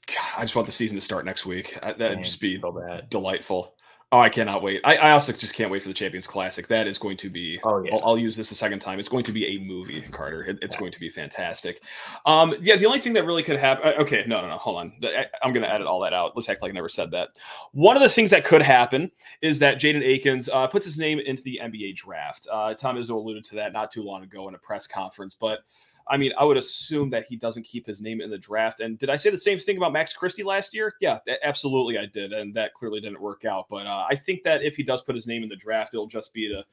God, 0.07 0.33
I 0.37 0.41
just 0.41 0.55
want 0.55 0.65
the 0.65 0.71
season 0.71 0.97
to 0.97 1.01
start 1.01 1.25
next 1.25 1.45
week. 1.45 1.77
Uh, 1.81 1.93
That'd 1.93 2.17
Man, 2.17 2.23
just 2.23 2.39
be 2.39 2.59
so 2.59 2.71
bad. 2.71 3.09
delightful. 3.09 3.74
Oh, 4.11 4.19
I 4.19 4.29
cannot 4.29 4.61
wait. 4.61 4.81
I, 4.83 4.97
I 4.97 5.11
also 5.11 5.33
just 5.33 5.55
can't 5.55 5.71
wait 5.71 5.81
for 5.81 5.89
the 5.89 5.93
Champions 5.93 6.27
Classic. 6.27 6.67
That 6.67 6.87
is 6.87 6.97
going 6.97 7.17
to 7.17 7.29
be. 7.29 7.59
Oh 7.63 7.83
yeah. 7.83 7.95
I'll, 7.95 8.09
I'll 8.09 8.17
use 8.17 8.35
this 8.35 8.51
a 8.51 8.55
second 8.55 8.79
time. 8.79 8.99
It's 8.99 9.09
going 9.09 9.23
to 9.23 9.31
be 9.31 9.45
a 9.47 9.59
movie, 9.59 10.01
Carter. 10.11 10.43
It- 10.45 10.59
it's 10.61 10.75
going 10.75 10.91
to 10.91 10.99
be 10.99 11.09
fantastic. 11.09 11.83
Um, 12.25 12.55
yeah, 12.61 12.75
the 12.75 12.85
only 12.85 12.99
thing 12.99 13.13
that 13.13 13.25
really 13.25 13.43
could 13.43 13.57
happen. 13.57 13.93
Okay, 13.99 14.23
no, 14.27 14.41
no, 14.41 14.47
no. 14.47 14.57
Hold 14.57 14.77
on. 14.77 14.93
I, 15.03 15.25
am 15.43 15.53
going 15.53 15.63
to 15.63 15.73
edit 15.73 15.87
all 15.87 15.99
that 16.01 16.13
out. 16.13 16.33
Let's 16.35 16.47
act 16.47 16.61
like 16.61 16.69
I 16.71 16.73
never 16.73 16.87
said 16.87 17.11
that. 17.11 17.29
One 17.73 17.95
of 17.97 18.01
the 18.01 18.09
things 18.09 18.29
that 18.29 18.45
could 18.45 18.61
happen 18.61 19.11
is 19.41 19.59
that 19.59 19.79
Jaden 19.79 20.03
Akins 20.05 20.49
uh, 20.49 20.67
puts 20.67 20.85
his 20.85 20.97
name 20.99 21.19
into 21.19 21.43
the 21.43 21.59
NBA 21.63 21.95
draft. 21.95 22.47
Uh, 22.49 22.73
Tom 22.73 22.95
Izzo 22.97 23.11
alluded 23.15 23.43
to 23.45 23.55
that 23.55 23.73
not 23.73 23.91
too 23.91 24.03
long 24.03 24.23
ago 24.23 24.47
in 24.47 24.55
a 24.55 24.59
press 24.59 24.87
conference, 24.87 25.35
but. 25.35 25.59
I 26.07 26.17
mean, 26.17 26.31
I 26.37 26.43
would 26.43 26.57
assume 26.57 27.09
that 27.11 27.25
he 27.25 27.35
doesn't 27.35 27.63
keep 27.63 27.85
his 27.85 28.01
name 28.01 28.21
in 28.21 28.29
the 28.29 28.37
draft. 28.37 28.79
And 28.79 28.97
did 28.97 29.09
I 29.09 29.15
say 29.15 29.31
the 29.31 29.37
same 29.37 29.57
thing 29.57 29.77
about 29.77 29.93
Max 29.93 30.13
Christie 30.13 30.43
last 30.43 30.73
year? 30.73 30.93
Yeah, 31.01 31.19
absolutely, 31.43 31.97
I 31.97 32.05
did, 32.05 32.31
and 32.31 32.53
that 32.55 32.73
clearly 32.73 33.01
didn't 33.01 33.21
work 33.21 33.43
out. 33.43 33.65
But 33.69 33.87
uh, 33.87 34.05
I 34.09 34.15
think 34.15 34.43
that 34.43 34.63
if 34.63 34.75
he 34.75 34.83
does 34.83 35.01
put 35.01 35.15
his 35.15 35.25
name 35.25 35.41
in 35.41 35.49
the 35.49 35.55
draft, 35.55 35.93
it'll 35.93 36.07
just 36.07 36.33
be 36.33 36.47
to 36.49 36.63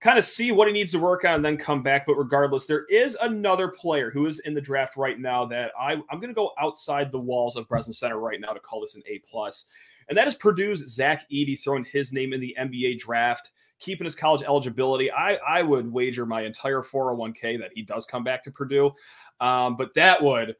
kind 0.00 0.18
of 0.18 0.24
see 0.24 0.50
what 0.50 0.66
he 0.66 0.72
needs 0.72 0.92
to 0.92 0.98
work 0.98 1.26
on 1.26 1.34
and 1.34 1.44
then 1.44 1.58
come 1.58 1.82
back. 1.82 2.06
But 2.06 2.14
regardless, 2.14 2.64
there 2.64 2.86
is 2.86 3.18
another 3.20 3.68
player 3.68 4.10
who 4.10 4.26
is 4.26 4.40
in 4.40 4.54
the 4.54 4.60
draft 4.60 4.96
right 4.96 5.18
now 5.18 5.44
that 5.46 5.72
I, 5.78 5.92
I'm 6.10 6.20
going 6.20 6.28
to 6.28 6.34
go 6.34 6.52
outside 6.58 7.12
the 7.12 7.20
walls 7.20 7.56
of 7.56 7.68
Breslin 7.68 7.92
Center 7.92 8.18
right 8.18 8.40
now 8.40 8.52
to 8.52 8.60
call 8.60 8.80
this 8.80 8.94
an 8.94 9.02
A 9.06 9.18
plus, 9.18 9.66
and 10.08 10.16
that 10.16 10.26
is 10.26 10.34
Purdue's 10.34 10.88
Zach 10.88 11.26
Edey 11.30 11.58
throwing 11.58 11.84
his 11.84 12.14
name 12.14 12.32
in 12.32 12.40
the 12.40 12.56
NBA 12.58 12.98
draft 12.98 13.50
keeping 13.80 14.04
his 14.04 14.14
college 14.14 14.42
eligibility. 14.42 15.10
I, 15.10 15.36
I 15.36 15.62
would 15.62 15.90
wager 15.90 16.26
my 16.26 16.42
entire 16.42 16.82
401k 16.82 17.58
that 17.60 17.72
he 17.74 17.82
does 17.82 18.06
come 18.06 18.22
back 18.22 18.44
to 18.44 18.50
Purdue. 18.50 18.92
Um, 19.40 19.76
but 19.76 19.92
that 19.94 20.22
would, 20.22 20.54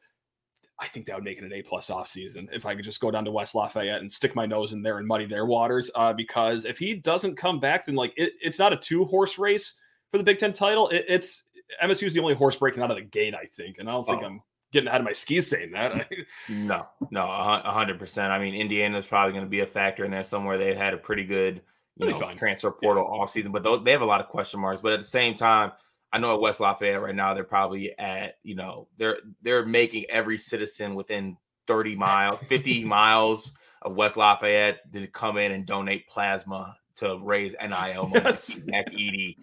I 0.79 0.87
think 0.87 1.05
that 1.05 1.15
would 1.15 1.23
make 1.23 1.37
it 1.37 1.43
an 1.43 1.53
A 1.53 1.61
plus 1.61 1.89
off 1.91 2.07
season 2.07 2.49
if 2.51 2.65
I 2.65 2.73
could 2.75 2.83
just 2.83 2.99
go 2.99 3.11
down 3.11 3.23
to 3.25 3.31
West 3.31 3.53
Lafayette 3.53 4.01
and 4.01 4.11
stick 4.11 4.35
my 4.35 4.47
nose 4.47 4.73
in 4.73 4.81
there 4.81 4.97
and 4.97 5.07
muddy 5.07 5.25
their 5.25 5.45
waters. 5.45 5.91
Uh, 5.93 6.11
because 6.11 6.65
if 6.65 6.77
he 6.79 6.95
doesn't 6.95 7.37
come 7.37 7.59
back, 7.59 7.85
then 7.85 7.95
like 7.95 8.13
it, 8.17 8.33
it's 8.41 8.57
not 8.57 8.73
a 8.73 8.77
two 8.77 9.05
horse 9.05 9.37
race 9.37 9.79
for 10.11 10.17
the 10.17 10.23
Big 10.23 10.39
Ten 10.39 10.51
title. 10.51 10.89
It, 10.89 11.05
it's 11.07 11.43
MSU 11.83 12.03
is 12.07 12.13
the 12.13 12.19
only 12.19 12.33
horse 12.33 12.55
breaking 12.55 12.81
out 12.81 12.89
of 12.89 12.97
the 12.97 13.03
gate, 13.03 13.35
I 13.35 13.45
think, 13.45 13.77
and 13.77 13.87
I 13.87 13.91
don't 13.93 14.03
think 14.05 14.23
Oh. 14.23 14.25
I'm 14.25 14.41
getting 14.73 14.89
out 14.89 14.99
of 15.01 15.05
my 15.05 15.13
skis 15.13 15.47
saying 15.49 15.71
that. 15.71 16.09
No, 16.49 16.87
no, 17.11 17.25
a 17.29 17.71
hundred 17.71 17.99
percent. 17.99 18.31
I 18.31 18.39
mean, 18.39 18.55
Indiana's 18.55 19.05
probably 19.05 19.33
going 19.33 19.45
to 19.45 19.49
be 19.49 19.59
a 19.59 19.67
factor 19.67 20.03
in 20.05 20.11
there 20.11 20.23
somewhere. 20.23 20.57
They 20.57 20.73
had 20.73 20.93
a 20.93 20.97
pretty 20.97 21.25
good, 21.25 21.61
you 21.97 22.09
know, 22.09 22.33
transfer 22.33 22.71
portal 22.71 23.03
all 23.03 23.27
season, 23.27 23.51
but 23.51 23.63
those, 23.63 23.83
they 23.83 23.91
have 23.91 24.01
a 24.01 24.05
lot 24.05 24.21
of 24.21 24.27
question 24.27 24.59
marks. 24.59 24.81
But 24.81 24.93
at 24.93 24.99
the 24.99 25.05
same 25.05 25.33
time, 25.33 25.71
I 26.13 26.17
know 26.17 26.33
at 26.35 26.41
West 26.41 26.59
Lafayette 26.59 27.01
right 27.01 27.15
now, 27.15 27.33
they're 27.33 27.43
probably 27.43 27.97
at, 27.97 28.35
you 28.43 28.55
know, 28.55 28.87
they're 28.97 29.19
they're 29.41 29.65
making 29.65 30.05
every 30.09 30.37
citizen 30.37 30.95
within 30.95 31.37
thirty 31.67 31.95
miles, 31.95 32.39
fifty 32.47 32.83
miles 32.85 33.51
of 33.81 33.95
West 33.95 34.17
Lafayette 34.17 34.91
to 34.93 35.07
come 35.07 35.37
in 35.37 35.51
and 35.51 35.65
donate 35.65 36.07
plasma 36.07 36.75
to 36.95 37.19
raise 37.23 37.55
NIL 37.61 38.07
money. 38.07 38.21
Yes. 38.23 38.61
Edey 38.67 39.37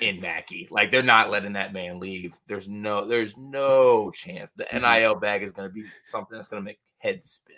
in 0.00 0.20
Mackey. 0.20 0.68
Like 0.70 0.90
they're 0.90 1.02
not 1.02 1.30
letting 1.30 1.54
that 1.54 1.72
man 1.72 1.98
leave. 1.98 2.38
There's 2.46 2.68
no, 2.68 3.04
there's 3.04 3.36
no 3.36 4.10
chance. 4.10 4.52
The 4.52 4.66
NIL 4.72 5.16
bag 5.16 5.42
is 5.42 5.52
going 5.52 5.68
to 5.68 5.72
be 5.72 5.84
something 6.04 6.36
that's 6.36 6.48
going 6.48 6.62
to 6.62 6.64
make 6.64 6.78
heads 6.98 7.30
spin. 7.30 7.56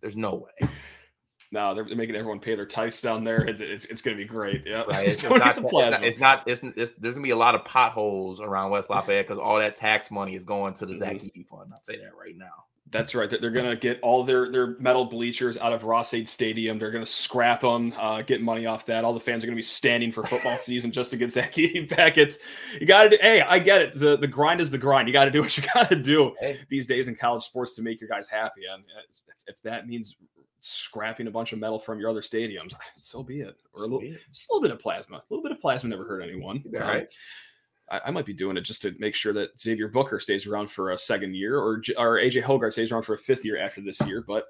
There's 0.00 0.16
no 0.16 0.46
way. 0.46 0.68
No, 1.52 1.74
they're, 1.74 1.84
they're 1.84 1.96
making 1.96 2.16
everyone 2.16 2.40
pay 2.40 2.54
their 2.54 2.66
tithes 2.66 3.00
down 3.00 3.22
there. 3.24 3.44
It's, 3.44 3.60
it's, 3.60 3.84
it's 3.86 4.02
going 4.02 4.16
to 4.16 4.22
be 4.22 4.26
great. 4.28 4.64
Yeah. 4.66 4.82
Right? 4.88 5.08
It's, 5.08 5.22
Don't 5.22 5.38
the 5.38 5.46
it's 5.62 5.72
not. 5.92 6.04
It's 6.04 6.18
not. 6.18 6.42
It's, 6.48 6.62
it's- 6.62 6.92
there's 6.98 7.14
going 7.14 7.22
to 7.22 7.28
be 7.28 7.30
a 7.30 7.36
lot 7.36 7.54
of 7.54 7.64
potholes 7.64 8.40
around 8.40 8.70
West 8.70 8.90
Lafayette 8.90 9.26
because 9.26 9.38
all 9.38 9.58
that 9.58 9.76
tax 9.76 10.10
money 10.10 10.34
is 10.34 10.44
going 10.44 10.74
to 10.74 10.86
the 10.86 10.96
Zach 10.96 11.16
Edey 11.16 11.46
fund. 11.46 11.70
I'll 11.72 11.82
say 11.84 11.96
that 11.98 12.10
right 12.18 12.36
now. 12.36 12.50
That's 12.90 13.16
right. 13.16 13.28
They're, 13.28 13.40
they're 13.40 13.50
going 13.50 13.68
to 13.68 13.74
get 13.76 13.98
all 14.00 14.22
their, 14.22 14.48
their 14.50 14.78
metal 14.78 15.04
bleachers 15.04 15.58
out 15.58 15.72
of 15.72 15.82
Ross-Ade 15.82 16.28
Stadium. 16.28 16.78
They're 16.78 16.92
going 16.92 17.04
to 17.04 17.10
scrap 17.10 17.60
them, 17.62 17.92
uh, 17.98 18.22
get 18.22 18.40
money 18.42 18.64
off 18.66 18.86
that. 18.86 19.04
All 19.04 19.12
the 19.12 19.18
fans 19.18 19.42
are 19.42 19.48
going 19.48 19.56
to 19.56 19.58
be 19.58 19.62
standing 19.62 20.12
for 20.12 20.24
football 20.24 20.56
season 20.60 20.92
just 20.92 21.10
to 21.10 21.16
get 21.16 21.32
Zach 21.32 21.52
Edey 21.54 21.88
back. 21.96 22.16
It's 22.16 22.38
you 22.80 22.86
got 22.86 23.04
to 23.04 23.10
do. 23.10 23.18
Hey, 23.20 23.40
I 23.40 23.58
get 23.58 23.82
it. 23.82 23.98
The 23.98 24.16
the 24.16 24.28
grind 24.28 24.60
is 24.60 24.70
the 24.70 24.78
grind. 24.78 25.08
You 25.08 25.12
got 25.12 25.24
to 25.24 25.32
do 25.32 25.42
what 25.42 25.56
you 25.56 25.64
got 25.74 25.88
to 25.90 25.96
do 25.96 26.32
Hey. 26.38 26.60
these 26.68 26.86
days 26.86 27.08
in 27.08 27.16
college 27.16 27.42
sports 27.42 27.74
to 27.74 27.82
make 27.82 28.00
your 28.00 28.08
guys 28.08 28.28
happy. 28.28 28.62
And 28.72 28.84
if, 29.10 29.56
if 29.56 29.62
that 29.62 29.88
means 29.88 30.16
scrapping 30.66 31.26
a 31.26 31.30
bunch 31.30 31.52
of 31.52 31.58
metal 31.58 31.78
from 31.78 31.98
your 32.00 32.10
other 32.10 32.20
stadiums, 32.22 32.74
so 32.96 33.22
be 33.22 33.40
it. 33.40 33.56
Or 33.72 33.84
a 33.84 33.86
little, 33.86 34.00
just 34.32 34.50
a 34.50 34.52
little 34.52 34.62
bit 34.62 34.72
of 34.72 34.78
plasma. 34.80 35.16
A 35.16 35.22
little 35.30 35.42
bit 35.42 35.52
of 35.52 35.60
plasma 35.60 35.90
never 35.90 36.06
hurt 36.06 36.22
anyone. 36.22 36.62
All 36.74 36.82
Um, 36.82 36.88
right. 36.88 37.08
I, 37.90 38.00
I 38.06 38.10
might 38.10 38.26
be 38.26 38.34
doing 38.34 38.56
it 38.56 38.62
just 38.62 38.82
to 38.82 38.94
make 38.98 39.14
sure 39.14 39.32
that 39.32 39.58
Xavier 39.58 39.88
Booker 39.88 40.18
stays 40.18 40.46
around 40.46 40.70
for 40.70 40.90
a 40.90 40.98
second 40.98 41.34
year, 41.36 41.58
or 41.58 41.80
or 41.96 42.16
AJ 42.18 42.42
Hoggard 42.42 42.72
stays 42.72 42.90
around 42.90 43.02
for 43.04 43.14
a 43.14 43.18
fifth 43.18 43.44
year 43.44 43.58
after 43.58 43.80
this 43.80 44.00
year. 44.06 44.24
But 44.26 44.44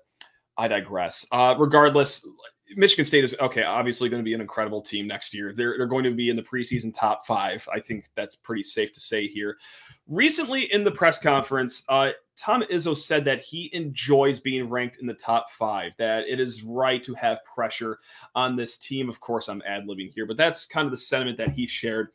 I 0.57 0.69
digress. 0.69 1.27
Uh, 1.31 1.55
regardless, 1.59 2.27
Michigan 2.75 3.05
State 3.05 3.23
is 3.23 3.37
okay. 3.41 3.63
Obviously, 3.63 4.09
going 4.09 4.23
to 4.23 4.25
be 4.25 4.35
an 4.35 4.41
incredible 4.41 4.81
team 4.81 5.07
next 5.07 5.33
year. 5.33 5.53
They're 5.53 5.77
they're 5.79 5.87
going 5.87 6.05
to 6.05 6.11
be 6.11 6.31
in 6.31 6.37
the 6.37 6.43
preseason 6.43 6.93
top 6.93 7.27
five. 7.27 7.67
I 7.73 7.79
think 7.81 8.07
that's 8.15 8.35
pretty 8.35 8.63
safe 8.63 8.93
to 8.93 9.01
say 9.01 9.29
here. 9.29 9.57
Recently, 10.09 10.73
in 10.73 10.83
the 10.83 10.91
press 10.91 11.19
conference, 11.19 11.85
uh, 11.89 12.11
Tom 12.37 12.63
Izzo 12.63 12.97
said 12.97 13.25
that 13.25 13.43
he 13.43 13.71
enjoys 13.73 14.41
being 14.41 14.69
ranked 14.69 14.99
in 14.99 15.07
the 15.07 15.15
top 15.15 15.51
five. 15.51 15.95
That 15.97 16.27
it 16.27 16.41
is 16.41 16.65
right 16.65 17.03
to 17.05 17.15
have 17.15 17.45
pressure 17.45 17.99
on 18.35 18.57
this 18.57 18.79
team. 18.79 19.09
Of 19.09 19.21
course, 19.21 19.49
I'm 19.49 19.63
ad 19.67 19.87
libbing 19.87 20.13
here, 20.13 20.27
but 20.27 20.37
that's 20.37 20.67
kind 20.67 20.87
of 20.87 20.91
the 20.91 20.99
sentiment 20.99 21.39
that 21.39 21.51
he 21.51 21.67
shared. 21.67 22.09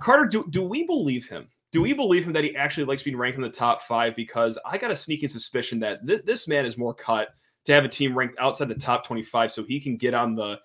Carter, 0.00 0.26
do, 0.26 0.46
do 0.50 0.62
we 0.62 0.84
believe 0.84 1.28
him? 1.28 1.48
Do 1.70 1.82
we 1.82 1.92
believe 1.92 2.24
him 2.24 2.32
that 2.32 2.44
he 2.44 2.56
actually 2.56 2.84
likes 2.84 3.02
being 3.02 3.16
ranked 3.16 3.36
in 3.36 3.42
the 3.42 3.50
top 3.50 3.82
five? 3.82 4.16
Because 4.16 4.58
I 4.64 4.78
got 4.78 4.90
a 4.90 4.96
sneaking 4.96 5.28
suspicion 5.28 5.78
that 5.80 6.06
th- 6.06 6.24
this 6.24 6.48
man 6.48 6.64
is 6.64 6.78
more 6.78 6.94
cut 6.94 7.28
to 7.68 7.74
have 7.74 7.84
a 7.84 7.88
team 7.88 8.16
ranked 8.16 8.38
outside 8.38 8.68
the 8.68 8.74
top 8.74 9.06
25 9.06 9.52
so 9.52 9.62
he 9.62 9.78
can 9.78 9.96
get 9.96 10.14
on 10.14 10.34
the 10.34 10.58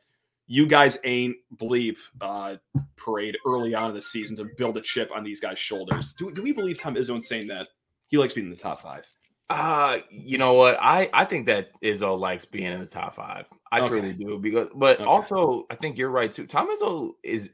you 0.47 0.67
guys 0.67 0.97
ain't 1.03 1.35
bleep 1.55 1.97
uh, 2.21 2.55
parade 2.95 3.37
early 3.45 3.73
on 3.73 3.89
in 3.89 3.95
the 3.95 4.01
season 4.01 4.35
to 4.37 4.45
build 4.57 4.75
a 4.77 4.81
chip 4.81 5.09
on 5.15 5.23
these 5.23 5.39
guys' 5.39 5.57
shoulders. 5.59 6.13
Do, 6.13 6.31
do 6.31 6.41
we 6.41 6.51
believe 6.53 6.77
Tom 6.79 6.95
Izzo 6.95 7.15
in 7.15 7.21
saying 7.21 7.47
that 7.47 7.67
he 8.07 8.17
likes 8.17 8.33
being 8.33 8.47
in 8.47 8.51
the 8.51 8.57
top 8.57 8.81
five? 8.81 9.05
Uh, 9.49 9.99
you 10.09 10.37
know 10.37 10.53
what? 10.53 10.77
I 10.81 11.09
I 11.13 11.25
think 11.25 11.45
that 11.47 11.69
Izzo 11.81 12.17
likes 12.17 12.45
being 12.45 12.71
in 12.71 12.79
the 12.79 12.85
top 12.85 13.15
five. 13.15 13.45
I 13.71 13.79
Okay. 13.81 13.89
truly 13.89 14.13
do 14.13 14.39
because, 14.39 14.69
but 14.75 14.97
Okay. 14.99 15.05
also 15.05 15.65
I 15.69 15.75
think 15.75 15.97
you're 15.97 16.09
right 16.09 16.31
too. 16.31 16.45
Tom 16.47 16.69
Izzo 16.69 17.13
is 17.23 17.49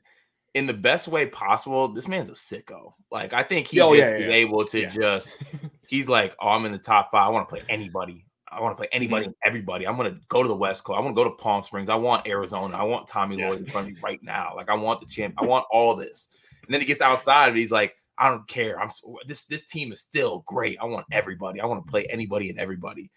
in 0.53 0.65
the 0.67 0.73
best 0.73 1.07
way 1.07 1.25
possible. 1.27 1.87
This 1.87 2.07
man's 2.07 2.29
a 2.29 2.33
sicko. 2.33 2.93
Like 3.11 3.33
I 3.33 3.43
think 3.43 3.67
he 3.67 3.81
Oh, 3.81 3.93
yeah, 3.93 4.09
yeah, 4.11 4.17
is 4.17 4.29
yeah. 4.29 4.35
able 4.35 4.65
to 4.65 4.87
just. 4.87 5.41
He's 5.87 6.07
like, 6.07 6.35
oh, 6.39 6.49
I'm 6.49 6.65
in 6.65 6.71
the 6.71 6.77
top 6.77 7.09
five. 7.11 7.25
I 7.27 7.29
want 7.29 7.49
to 7.49 7.55
play 7.55 7.63
anybody. 7.67 8.23
I 8.51 8.61
want 8.61 8.75
to 8.75 8.79
play 8.79 8.87
anybody 8.91 9.23
Mm-hmm. 9.25 9.29
and 9.29 9.35
everybody. 9.45 9.85
I'm 9.87 9.95
gonna 9.97 10.17
go 10.27 10.41
to 10.41 10.47
the 10.49 10.55
West 10.55 10.83
Coast. 10.83 10.97
I 10.97 11.01
want 11.01 11.15
to 11.15 11.23
go 11.23 11.29
to 11.29 11.35
Palm 11.35 11.61
Springs. 11.61 11.89
I 11.89 11.95
want 11.95 12.27
Arizona. 12.27 12.75
I 12.77 12.83
want 12.83 13.07
Tommy 13.07 13.37
Yeah. 13.37 13.49
Lloyd 13.49 13.59
in 13.59 13.65
front 13.67 13.87
of 13.87 13.93
me 13.93 13.99
right 14.03 14.21
now. 14.23 14.53
Like 14.55 14.69
I 14.69 14.75
want 14.75 14.99
the 15.01 15.07
champ. 15.07 15.35
I 15.37 15.45
want 15.45 15.65
all 15.71 15.95
this. 15.95 16.27
And 16.65 16.73
then 16.73 16.81
he 16.81 16.87
gets 16.87 17.01
outside 17.01 17.49
and. 17.49 17.57
He's 17.57 17.71
like, 17.71 17.95
I 18.17 18.29
don't 18.29 18.47
care. 18.47 18.79
I'm 18.79 18.89
this 19.27 19.45
this 19.45 19.65
team 19.65 19.91
is 19.91 20.01
still 20.01 20.43
great. 20.47 20.77
I 20.81 20.85
want 20.85 21.05
everybody. 21.11 21.61
I 21.61 21.65
want 21.65 21.85
to 21.85 21.89
play 21.91 22.05
anybody 22.09 22.49
and 22.49 22.59
everybody. 22.59 23.09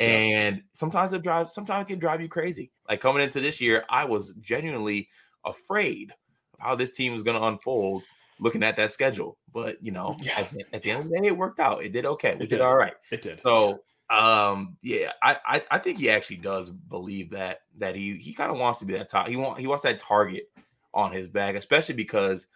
And 0.00 0.62
sometimes 0.72 1.12
it 1.12 1.22
drives, 1.22 1.54
sometimes 1.54 1.84
it 1.84 1.88
can 1.92 1.98
drive 1.98 2.20
you 2.20 2.28
crazy. 2.28 2.70
Like 2.88 3.00
coming 3.00 3.22
into 3.22 3.40
this 3.40 3.60
year, 3.60 3.84
I 3.88 4.04
was 4.04 4.34
genuinely 4.40 5.08
afraid 5.44 6.10
of 6.54 6.60
how 6.60 6.74
this 6.74 6.92
team 6.92 7.12
was 7.12 7.22
going 7.22 7.38
to 7.40 7.46
unfold 7.46 8.02
looking 8.40 8.62
at 8.62 8.76
that 8.76 8.92
schedule. 8.92 9.38
But 9.52 9.76
you 9.82 9.92
know, 9.92 10.16
Yeah. 10.20 10.40
at, 10.40 10.50
the- 10.50 10.64
at 10.74 10.82
the 10.82 10.90
end 10.90 11.04
of 11.04 11.10
the 11.10 11.20
day, 11.20 11.28
it 11.28 11.36
worked 11.36 11.60
out. 11.60 11.84
It 11.84 11.92
did 11.92 12.06
okay. 12.06 12.30
We 12.34 12.36
It 12.44 12.50
did 12.50 12.56
did. 12.56 12.60
all 12.62 12.76
right. 12.76 12.94
It 13.10 13.22
did. 13.22 13.40
So 13.40 13.80
um 14.12 14.76
yeah, 14.82 15.12
I, 15.22 15.38
I 15.46 15.64
I 15.72 15.78
think 15.78 15.98
he 15.98 16.10
actually 16.10 16.36
does 16.36 16.70
believe 16.70 17.30
that 17.30 17.62
that 17.78 17.96
he 17.96 18.14
he 18.14 18.34
kind 18.34 18.50
of 18.50 18.58
wants 18.58 18.78
to 18.80 18.84
be 18.84 18.92
that 18.94 19.08
top. 19.08 19.28
He 19.28 19.36
want 19.36 19.58
he 19.58 19.66
wants 19.66 19.84
that 19.84 19.98
target 19.98 20.50
on 20.94 21.12
his 21.12 21.28
back, 21.28 21.54
especially 21.54 21.94
because 21.94 22.48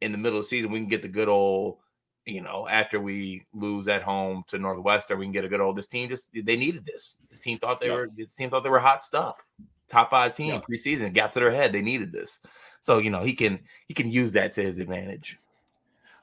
in 0.00 0.12
the 0.12 0.18
middle 0.18 0.38
of 0.38 0.44
the 0.44 0.48
season 0.48 0.70
we 0.70 0.78
can 0.78 0.88
get 0.88 1.02
the 1.02 1.08
good 1.08 1.28
old 1.28 1.78
you 2.24 2.40
know, 2.40 2.68
after 2.68 3.00
we 3.00 3.44
lose 3.52 3.88
at 3.88 4.02
home 4.02 4.44
to 4.48 4.58
Northwestern, 4.58 5.18
we 5.18 5.24
can 5.24 5.32
get 5.32 5.44
a 5.44 5.48
good 5.48 5.60
old. 5.60 5.76
This 5.76 5.88
team 5.88 6.08
just 6.08 6.30
they 6.32 6.56
needed 6.56 6.86
this. 6.86 7.16
This 7.28 7.38
team 7.38 7.58
thought 7.58 7.80
they 7.80 7.90
were. 7.90 8.08
This 8.16 8.34
team 8.34 8.50
thought 8.50 8.62
they 8.62 8.70
were 8.70 8.78
hot 8.78 9.02
stuff. 9.02 9.46
Top 9.88 10.10
five 10.10 10.34
team 10.36 10.60
preseason 10.60 11.12
got 11.12 11.32
to 11.32 11.40
their 11.40 11.50
head. 11.50 11.72
They 11.72 11.82
needed 11.82 12.12
this. 12.12 12.40
So 12.80 12.98
you 12.98 13.10
know 13.10 13.22
he 13.22 13.34
can 13.34 13.60
he 13.88 13.94
can 13.94 14.10
use 14.10 14.32
that 14.32 14.52
to 14.54 14.62
his 14.62 14.78
advantage. 14.78 15.38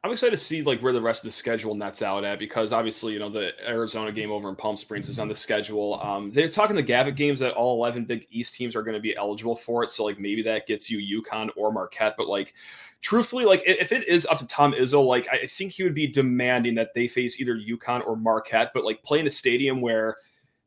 I'm 0.01 0.13
excited 0.13 0.31
to 0.31 0.37
see 0.37 0.61
like 0.61 0.81
where 0.81 0.93
the 0.93 1.01
rest 1.01 1.23
of 1.23 1.27
the 1.27 1.33
schedule 1.33 1.75
nets 1.75 2.01
out 2.01 2.23
at 2.23 2.39
because 2.39 2.71
obviously 2.71 3.11
you 3.13 3.19
know 3.19 3.27
the 3.27 3.51
Arizona 3.67 4.13
game 4.13 4.31
over 4.31 4.47
in 4.47 4.55
Palm 4.55 4.77
Springs 4.77 5.09
is 5.09 5.19
on 5.19 5.27
the 5.27 5.35
schedule. 5.35 5.99
Um, 6.01 6.31
they're 6.31 6.47
talking 6.47 6.75
the 6.75 6.83
Gavitt 6.83 7.17
games 7.17 7.39
that 7.39 7.53
all 7.53 7.75
11 7.75 8.05
Big 8.05 8.25
East 8.29 8.55
teams 8.55 8.77
are 8.77 8.81
going 8.81 8.93
to 8.93 9.01
be 9.01 9.15
eligible 9.17 9.57
for 9.57 9.83
it. 9.83 9.89
So 9.89 10.05
like 10.05 10.17
maybe 10.17 10.41
that 10.43 10.67
gets 10.67 10.89
you 10.89 11.21
UConn 11.21 11.49
or 11.57 11.73
Marquette, 11.73 12.15
but 12.17 12.27
like 12.27 12.53
truthfully, 13.01 13.43
like 13.43 13.61
if 13.65 13.91
it 13.91 14.07
is 14.07 14.25
up 14.27 14.39
to 14.39 14.47
Tom 14.47 14.71
Izzo, 14.71 15.05
like 15.05 15.27
I 15.33 15.45
think 15.45 15.73
he 15.73 15.83
would 15.83 15.95
be 15.95 16.07
demanding 16.07 16.75
that 16.75 16.93
they 16.93 17.09
face 17.09 17.41
either 17.41 17.57
UConn 17.57 18.07
or 18.07 18.15
Marquette, 18.15 18.71
but 18.73 18.85
like 18.85 19.03
play 19.03 19.19
in 19.19 19.27
a 19.27 19.31
stadium 19.31 19.81
where 19.81 20.15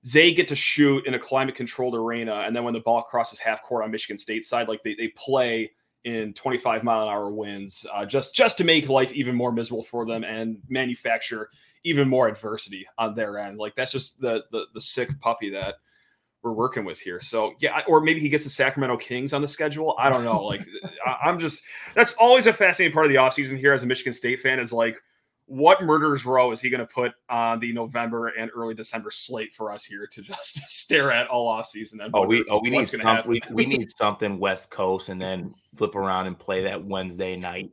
they 0.04 0.34
get 0.34 0.46
to 0.48 0.56
shoot 0.56 1.06
in 1.06 1.14
a 1.14 1.18
climate 1.18 1.54
controlled 1.54 1.94
arena, 1.94 2.42
and 2.46 2.54
then 2.54 2.64
when 2.64 2.74
the 2.74 2.80
ball 2.80 3.02
crosses 3.02 3.38
half 3.38 3.62
court 3.62 3.82
on 3.82 3.90
Michigan 3.90 4.18
State 4.18 4.44
side, 4.44 4.68
like 4.68 4.82
they 4.82 4.94
they 4.94 5.08
play 5.08 5.72
in 6.04 6.32
25 6.32 6.82
mile 6.82 7.02
an 7.02 7.08
hour 7.08 7.30
winds 7.30 7.86
uh, 7.92 8.04
just 8.04 8.34
just 8.34 8.58
to 8.58 8.64
make 8.64 8.88
life 8.88 9.12
even 9.12 9.34
more 9.34 9.52
miserable 9.52 9.84
for 9.84 10.04
them 10.04 10.24
and 10.24 10.58
manufacture 10.68 11.48
even 11.84 12.08
more 12.08 12.28
adversity 12.28 12.86
on 12.98 13.14
their 13.14 13.38
end. 13.38 13.58
Like 13.58 13.74
that's 13.74 13.92
just 13.92 14.20
the 14.20 14.44
the, 14.50 14.66
the 14.74 14.80
sick 14.80 15.08
puppy 15.20 15.50
that 15.50 15.76
we're 16.42 16.52
working 16.52 16.84
with 16.84 16.98
here. 16.98 17.20
So 17.20 17.52
yeah 17.60 17.82
or 17.86 18.00
maybe 18.00 18.20
he 18.20 18.28
gets 18.28 18.44
the 18.44 18.50
sacramento 18.50 18.96
kings 18.96 19.32
on 19.32 19.42
the 19.42 19.48
schedule. 19.48 19.94
I 19.98 20.10
don't 20.10 20.24
know. 20.24 20.44
Like 20.44 20.62
I, 21.06 21.28
am 21.28 21.38
just 21.38 21.62
that's 21.94 22.14
always 22.14 22.46
a 22.46 22.52
fascinating 22.52 22.92
part 22.92 23.06
of 23.06 23.10
the 23.10 23.18
offseason 23.18 23.58
here 23.58 23.72
as 23.72 23.82
a 23.82 23.86
michigan 23.86 24.12
state 24.12 24.40
fan 24.40 24.58
is 24.58 24.72
like 24.72 25.00
what 25.52 25.82
murderers 25.82 26.24
row 26.24 26.50
is 26.50 26.62
he 26.62 26.70
going 26.70 26.80
to 26.80 26.86
put 26.86 27.12
on 27.28 27.60
the 27.60 27.74
November 27.74 28.28
and 28.28 28.50
early 28.56 28.72
December 28.74 29.10
slate 29.10 29.54
for 29.54 29.70
us 29.70 29.84
here 29.84 30.08
to 30.10 30.22
just 30.22 30.56
stare 30.66 31.12
at 31.12 31.26
all 31.28 31.46
off 31.46 31.66
season? 31.66 32.00
And 32.00 32.10
oh, 32.14 32.24
we 32.24 32.42
oh 32.48 32.60
we 32.62 32.70
need 32.70 32.88
some, 32.88 33.22
we, 33.26 33.38
we 33.50 33.66
need 33.66 33.94
something 33.94 34.38
West 34.38 34.70
Coast 34.70 35.10
and 35.10 35.20
then 35.20 35.54
flip 35.76 35.94
around 35.94 36.26
and 36.26 36.38
play 36.38 36.62
that 36.64 36.82
Wednesday 36.82 37.36
night. 37.36 37.70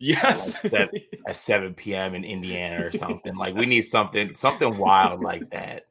Yes, 0.00 0.54
like 0.64 0.72
that, 0.72 0.90
at 1.28 1.36
seven 1.36 1.72
p.m. 1.72 2.16
in 2.16 2.24
Indiana 2.24 2.84
or 2.84 2.90
something. 2.90 3.36
like 3.36 3.54
we 3.54 3.66
need 3.66 3.82
something 3.82 4.34
something 4.34 4.76
wild 4.76 5.22
like 5.22 5.48
that. 5.50 5.86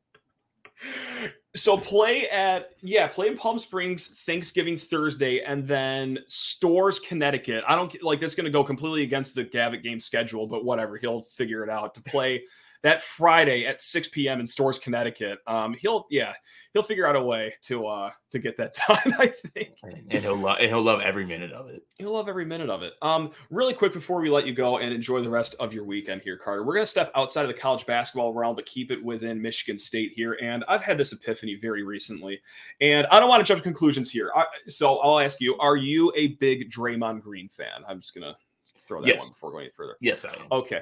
So 1.55 1.77
play 1.77 2.29
at 2.29 2.73
yeah, 2.81 3.07
play 3.07 3.27
in 3.27 3.35
Palm 3.35 3.57
Springs 3.57 4.21
Thanksgiving 4.23 4.75
Thursday, 4.77 5.41
and 5.41 5.67
then 5.67 6.19
Storrs 6.27 6.99
Connecticut. 6.99 7.63
I 7.67 7.75
don't 7.75 8.03
like 8.03 8.19
that's 8.19 8.35
going 8.35 8.45
to 8.45 8.51
go 8.51 8.63
completely 8.63 9.01
against 9.01 9.33
the 9.33 9.43
Gavitt 9.43 9.81
game 9.81 9.99
schedule, 9.99 10.45
but 10.45 10.63
whatever, 10.63 10.97
he'll 10.97 11.23
figure 11.23 11.63
it 11.63 11.69
out 11.69 11.95
to 11.95 12.03
play 12.03 12.43
that 12.81 13.01
Friday 13.01 13.65
at 13.65 13.81
6 13.81 14.07
p.m. 14.09 14.39
in 14.39 14.47
Storrs, 14.47 14.79
Connecticut. 14.79 15.39
Um, 15.47 15.73
he'll 15.73 16.05
yeah, 16.09 16.33
he'll 16.73 16.83
figure 16.83 17.05
out 17.05 17.15
a 17.15 17.21
way 17.21 17.53
to 17.63 17.85
uh 17.85 18.11
to 18.31 18.39
get 18.39 18.55
that 18.57 18.77
done. 18.87 19.13
I 19.19 19.27
think, 19.27 19.75
and 19.83 20.23
he'll 20.23 20.37
love 20.37 20.57
and 20.59 20.69
he'll 20.69 20.81
love 20.81 21.01
every 21.01 21.25
minute 21.25 21.51
of 21.51 21.69
it. 21.69 21.83
He'll 21.95 22.13
love 22.13 22.29
every 22.29 22.45
minute 22.45 22.69
of 22.69 22.81
it. 22.81 22.93
Um, 23.01 23.31
really 23.49 23.73
quick 23.73 23.93
before 23.93 24.21
we 24.21 24.29
let 24.29 24.47
you 24.47 24.53
go 24.53 24.77
and 24.77 24.93
enjoy 24.93 25.21
the 25.21 25.29
rest 25.29 25.55
of 25.59 25.73
your 25.73 25.83
weekend 25.83 26.21
here, 26.21 26.37
Carter. 26.37 26.63
We're 26.63 26.75
gonna 26.75 26.85
step 26.85 27.11
outside 27.15 27.43
of 27.43 27.49
the 27.49 27.59
college 27.59 27.85
basketball 27.85 28.33
realm, 28.33 28.55
but 28.55 28.65
keep 28.65 28.91
it 28.91 29.03
within 29.03 29.41
Michigan 29.41 29.77
State 29.77 30.13
here. 30.15 30.37
And 30.41 30.63
I've 30.67 30.83
had 30.83 30.97
this 30.97 31.11
epiphany 31.11 31.55
very 31.55 31.83
recently, 31.83 32.39
and 32.79 33.07
I 33.07 33.19
don't 33.19 33.29
want 33.29 33.45
to 33.45 33.47
jump 33.47 33.59
to 33.59 33.63
conclusions 33.63 34.09
here. 34.09 34.31
I, 34.35 34.45
so 34.67 34.99
I'll 34.99 35.19
ask 35.19 35.41
you: 35.41 35.57
Are 35.57 35.75
you 35.75 36.13
a 36.15 36.27
big 36.35 36.71
Draymond 36.71 37.21
Green 37.21 37.49
fan? 37.49 37.83
I'm 37.87 37.99
just 37.99 38.15
gonna 38.15 38.37
throw 38.77 39.01
that 39.01 39.07
yes. 39.07 39.19
one 39.19 39.29
before 39.29 39.51
going 39.51 39.65
any 39.65 39.71
further. 39.71 39.97
Yes, 39.99 40.23
I 40.23 40.29
am. 40.29 40.47
Okay. 40.51 40.81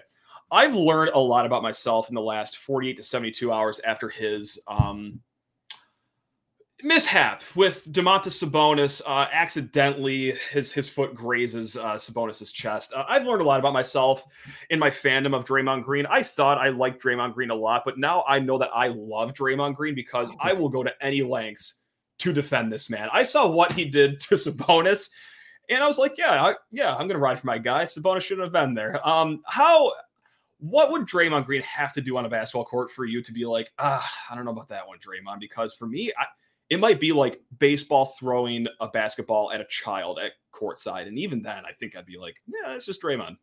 I've 0.52 0.74
learned 0.74 1.12
a 1.14 1.20
lot 1.20 1.46
about 1.46 1.64
myself 1.64 2.10
in 2.10 2.16
the 2.16 2.22
last 2.22 2.58
48 2.58 2.98
to 2.98 3.04
72 3.04 3.52
hours 3.52 3.82
after 3.86 4.08
his 4.08 4.60
um, 4.68 5.20
mishap 6.84 7.42
with 7.56 7.92
Domantas 7.92 8.44
Sabonis. 8.44 9.02
Uh, 9.06 9.28
accidentally, 9.32 10.34
his 10.52 10.72
his 10.72 10.88
foot 10.88 11.16
grazes 11.16 11.76
uh, 11.76 11.96
Sabonis's 11.96 12.52
chest. 12.52 12.94
Uh, 12.96 13.04
I've 13.08 13.26
learned 13.26 13.42
a 13.42 13.46
lot 13.46 13.60
about 13.60 13.74
myself 13.74 14.26
in 14.70 14.80
my 14.80 14.90
fandom 14.90 15.36
of 15.36 15.46
Draymond 15.46 15.84
Green. 15.84 16.06
I 16.06 16.24
thought 16.24 16.58
I 16.58 16.70
liked 16.70 17.04
Draymond 17.04 17.34
Green 17.34 17.50
a 17.50 17.56
lot, 17.56 17.84
but 17.84 17.98
now 17.98 18.24
I 18.28 18.40
know 18.40 18.58
that 18.58 18.72
I 18.74 18.88
love 18.88 19.34
Draymond 19.34 19.76
Green 19.76 19.96
because 19.96 20.32
I 20.40 20.54
will 20.54 20.70
go 20.70 20.84
to 20.84 20.94
any 21.02 21.22
lengths 21.24 21.76
to 22.20 22.34
defend 22.34 22.72
this 22.72 22.90
man. 22.90 23.10
I 23.12 23.24
saw 23.24 23.48
what 23.48 23.72
he 23.72 23.86
did 23.86 24.20
to 24.22 24.36
Sabonis. 24.36 25.10
And 25.70 25.84
I 25.84 25.88
was 25.88 25.98
like, 25.98 26.18
yeah, 26.18 26.42
I, 26.42 26.56
yeah, 26.72 26.96
I'm 26.96 27.10
gonna 27.10 27.20
ride 27.20 27.38
for 27.38 27.48
my 27.48 27.58
guy. 27.58 27.84
Sabonis 27.84 28.22
shouldn't 28.22 28.46
have 28.46 28.54
been 28.54 28.74
there. 28.74 29.06
Um, 29.06 29.42
how 29.46 29.92
what 30.60 30.92
would 30.92 31.04
Draymond 31.04 31.46
Green 31.46 31.62
have 31.62 31.94
to 31.94 32.02
do 32.02 32.18
on 32.18 32.26
a 32.26 32.30
basketball 32.30 32.66
court 32.66 32.92
for 32.92 33.06
you 33.06 33.22
to 33.22 33.32
be 33.32 33.46
like, 33.46 33.72
ah, 33.80 34.10
I 34.30 34.36
don't 34.36 34.46
know 34.46 34.52
about 34.52 34.70
that 34.70 34.88
one, 34.88 34.98
Draymond? 35.00 35.40
Because 35.40 35.74
for 35.74 35.88
me, 35.88 36.12
I, 36.18 36.26
it 36.70 36.80
might 36.80 37.00
be 37.00 37.12
like 37.12 37.42
baseball 37.60 38.08
throwing 38.20 38.68
a 38.80 38.88
basketball 38.88 39.52
at 39.52 39.62
a 39.62 39.66
child 39.70 40.20
at 40.20 40.34
courtside, 40.52 41.08
and 41.08 41.18
even 41.20 41.42
then, 41.42 41.64
I 41.66 41.72
think 41.74 41.96
I'd 41.96 42.06
be 42.06 42.18
like, 42.18 42.38
yeah, 42.48 42.74
it's 42.74 42.86
just 42.86 43.02
Draymond. 43.02 43.38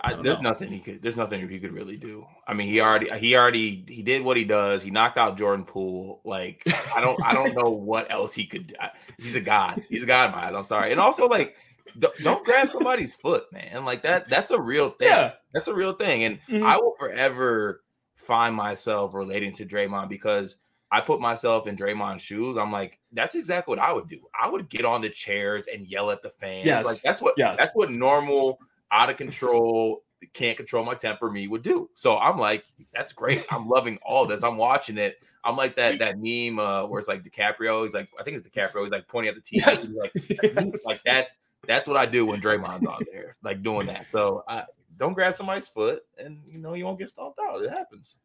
I, 0.00 0.14
there's 0.14 0.36
know. 0.36 0.50
nothing 0.50 0.70
he 0.70 0.78
could. 0.78 1.02
There's 1.02 1.16
nothing 1.16 1.48
he 1.48 1.58
could 1.58 1.72
really 1.72 1.96
do. 1.96 2.24
I 2.46 2.54
mean, 2.54 2.68
he 2.68 2.80
already 2.80 3.10
he 3.18 3.36
already 3.36 3.84
he 3.88 4.02
did 4.02 4.22
what 4.22 4.36
he 4.36 4.44
does. 4.44 4.82
He 4.82 4.90
knocked 4.90 5.18
out 5.18 5.36
Jordan 5.36 5.64
Poole. 5.64 6.20
Like 6.24 6.62
I 6.94 7.00
don't 7.00 7.20
I 7.24 7.34
don't 7.34 7.54
know 7.64 7.70
what 7.70 8.10
else 8.10 8.32
he 8.32 8.46
could. 8.46 8.76
He's 9.18 9.34
a 9.34 9.40
god. 9.40 9.82
He's 9.88 10.04
a 10.04 10.06
god, 10.06 10.30
Miles. 10.30 10.54
I'm 10.54 10.62
sorry. 10.62 10.92
And 10.92 11.00
also 11.00 11.26
like 11.26 11.56
don't 11.98 12.44
grab 12.44 12.68
somebody's 12.68 13.14
foot, 13.14 13.44
man. 13.52 13.84
Like 13.84 14.02
that. 14.02 14.28
That's 14.28 14.50
a 14.50 14.60
real 14.60 14.90
thing. 14.90 15.08
Yeah. 15.08 15.32
That's 15.52 15.68
a 15.68 15.74
real 15.74 15.94
thing, 15.94 16.24
and 16.24 16.38
mm-hmm. 16.48 16.64
I 16.64 16.76
will 16.76 16.94
forever 16.98 17.82
find 18.16 18.54
myself 18.54 19.14
relating 19.14 19.52
to 19.54 19.64
Draymond 19.64 20.08
because 20.08 20.56
I 20.90 21.00
put 21.00 21.20
myself 21.20 21.66
in 21.66 21.76
Draymond's 21.76 22.22
shoes. 22.22 22.56
I'm 22.56 22.72
like, 22.72 22.98
that's 23.12 23.34
exactly 23.34 23.72
what 23.72 23.84
I 23.84 23.92
would 23.92 24.08
do. 24.08 24.20
I 24.38 24.48
would 24.48 24.68
get 24.68 24.84
on 24.84 25.00
the 25.00 25.10
chairs 25.10 25.66
and 25.72 25.86
yell 25.86 26.10
at 26.10 26.22
the 26.22 26.30
fans. 26.30 26.66
Yes. 26.66 26.84
Like 26.84 27.00
that's 27.02 27.20
what 27.20 27.34
yes. 27.36 27.56
that's 27.58 27.74
what 27.74 27.90
normal, 27.90 28.58
out 28.90 29.10
of 29.10 29.16
control, 29.16 30.02
can't 30.32 30.56
control 30.56 30.84
my 30.84 30.94
temper 30.94 31.30
me 31.30 31.46
would 31.48 31.62
do. 31.62 31.90
So 31.94 32.18
I'm 32.18 32.38
like, 32.38 32.64
that's 32.94 33.12
great. 33.12 33.44
I'm 33.50 33.68
loving 33.68 33.98
all 34.02 34.26
this. 34.26 34.42
I'm 34.42 34.56
watching 34.56 34.98
it. 34.98 35.16
I'm 35.44 35.56
like 35.56 35.76
that 35.76 35.98
that 35.98 36.18
meme 36.18 36.58
uh, 36.58 36.86
where 36.86 36.98
it's 36.98 37.08
like 37.08 37.22
DiCaprio. 37.22 37.82
He's 37.84 37.94
like, 37.94 38.08
I 38.18 38.22
think 38.22 38.36
it's 38.36 38.48
DiCaprio. 38.48 38.82
He's 38.82 38.90
like 38.90 39.08
pointing 39.08 39.34
at 39.34 39.36
the 39.36 39.42
TV. 39.42 39.66
Yes. 39.66 39.88
like, 39.94 40.12
yes. 40.14 40.84
like 40.84 41.02
that's 41.02 41.38
that's 41.68 41.86
what 41.86 41.96
I 41.96 42.06
do 42.06 42.26
when 42.26 42.40
Draymond's 42.40 42.86
on 42.86 43.04
there, 43.12 43.36
like 43.42 43.62
doing 43.62 43.86
that. 43.86 44.06
So 44.10 44.42
I 44.48 44.64
don't 44.96 45.12
grab 45.12 45.34
somebody's 45.34 45.68
foot, 45.68 46.02
and 46.18 46.40
you 46.46 46.58
know 46.58 46.74
you 46.74 46.84
won't 46.84 46.98
get 46.98 47.10
stomped 47.10 47.38
out. 47.38 47.62
It 47.62 47.70
happens. 47.70 48.16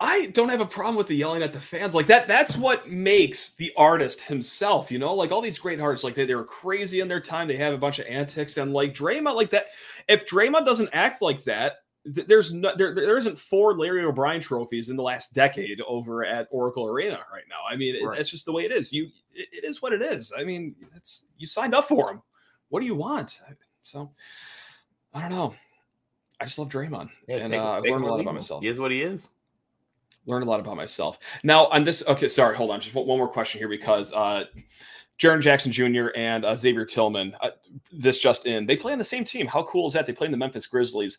I 0.00 0.26
don't 0.28 0.48
have 0.48 0.62
a 0.62 0.66
problem 0.66 0.96
with 0.96 1.06
the 1.06 1.14
yelling 1.14 1.42
at 1.42 1.52
the 1.52 1.60
fans 1.60 1.94
like 1.94 2.06
that. 2.06 2.26
That's 2.26 2.56
what 2.56 2.88
makes 2.88 3.54
the 3.54 3.70
artist 3.76 4.22
himself, 4.22 4.90
you 4.90 4.98
know, 4.98 5.14
like 5.14 5.30
all 5.30 5.42
these 5.42 5.58
great 5.58 5.78
artists, 5.78 6.04
like 6.04 6.14
they, 6.14 6.24
they 6.24 6.34
were 6.34 6.44
crazy 6.44 7.00
in 7.00 7.08
their 7.08 7.20
time. 7.20 7.46
They 7.46 7.56
have 7.56 7.74
a 7.74 7.78
bunch 7.78 7.98
of 7.98 8.06
antics 8.06 8.56
and 8.56 8.72
like 8.72 8.94
Draymond, 8.94 9.34
like 9.34 9.50
that. 9.50 9.66
If 10.08 10.26
Draymond 10.26 10.64
doesn't 10.64 10.88
act 10.94 11.20
like 11.20 11.44
that, 11.44 11.76
th- 12.14 12.26
there's 12.26 12.52
no, 12.52 12.74
there, 12.76 12.94
there 12.94 13.18
isn't 13.18 13.38
four 13.38 13.76
Larry 13.76 14.02
O'Brien 14.02 14.40
trophies 14.40 14.88
in 14.88 14.96
the 14.96 15.02
last 15.02 15.34
decade 15.34 15.80
over 15.86 16.24
at 16.24 16.48
Oracle 16.50 16.86
Arena 16.86 17.20
right 17.32 17.44
now. 17.48 17.60
I 17.70 17.76
mean, 17.76 18.04
right. 18.04 18.18
it, 18.18 18.20
it's 18.22 18.30
just 18.30 18.46
the 18.46 18.52
way 18.52 18.64
it 18.64 18.72
is. 18.72 18.92
You, 18.92 19.04
it, 19.32 19.48
it 19.52 19.64
is 19.64 19.82
what 19.82 19.92
it 19.92 20.00
is. 20.00 20.32
I 20.36 20.44
mean, 20.44 20.74
it's 20.96 21.26
you 21.36 21.46
signed 21.46 21.74
up 21.74 21.86
for 21.86 22.10
him 22.10 22.22
what 22.70 22.80
do 22.80 22.86
you 22.86 22.94
want? 22.94 23.40
So 23.82 24.10
I 25.12 25.20
don't 25.20 25.30
know. 25.30 25.54
I 26.40 26.44
just 26.44 26.58
love 26.58 26.70
Draymond, 26.70 27.10
yeah, 27.28 27.36
and 27.36 27.50
take, 27.50 27.60
uh, 27.60 27.72
I've 27.72 27.84
learned 27.84 28.04
a 28.04 28.08
lot 28.08 28.20
about 28.20 28.34
myself. 28.34 28.62
He 28.62 28.68
is 28.68 28.78
what 28.78 28.90
he 28.90 29.02
is. 29.02 29.28
Learned 30.24 30.44
a 30.44 30.48
lot 30.48 30.58
about 30.58 30.76
myself. 30.76 31.18
Now 31.44 31.66
on 31.66 31.84
this, 31.84 32.02
okay, 32.06 32.28
sorry, 32.28 32.56
hold 32.56 32.70
on, 32.70 32.80
just 32.80 32.94
one, 32.94 33.06
more 33.06 33.28
question 33.28 33.58
here 33.58 33.68
because 33.68 34.10
uh, 34.14 34.44
Jaren 35.18 35.42
Jackson 35.42 35.70
Jr. 35.70 36.08
and 36.16 36.46
uh, 36.46 36.56
Xavier 36.56 36.86
Tillman, 36.86 37.36
uh, 37.42 37.50
this 37.92 38.18
just 38.18 38.46
in, 38.46 38.64
they 38.64 38.76
play 38.76 38.92
on 38.92 38.98
the 38.98 39.04
same 39.04 39.24
team. 39.24 39.46
How 39.46 39.62
cool 39.64 39.86
is 39.86 39.92
that? 39.92 40.06
They 40.06 40.14
play 40.14 40.26
in 40.26 40.30
the 40.30 40.38
Memphis 40.38 40.66
Grizzlies. 40.66 41.18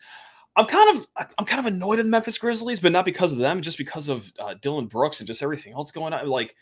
I'm 0.55 0.65
kind 0.65 0.97
of 0.97 1.07
I'm 1.37 1.45
kind 1.45 1.59
of 1.59 1.65
annoyed 1.71 1.99
at 1.99 2.03
the 2.03 2.11
Memphis 2.11 2.37
Grizzlies, 2.37 2.79
but 2.79 2.91
not 2.91 3.05
because 3.05 3.31
of 3.31 3.37
them, 3.37 3.61
just 3.61 3.77
because 3.77 4.09
of 4.09 4.31
uh, 4.39 4.55
Dillon 4.61 4.87
Brooks 4.87 5.19
and 5.19 5.27
just 5.27 5.43
everything 5.43 5.73
else 5.73 5.91
going 5.91 6.13
on. 6.13 6.27
Like 6.27 6.55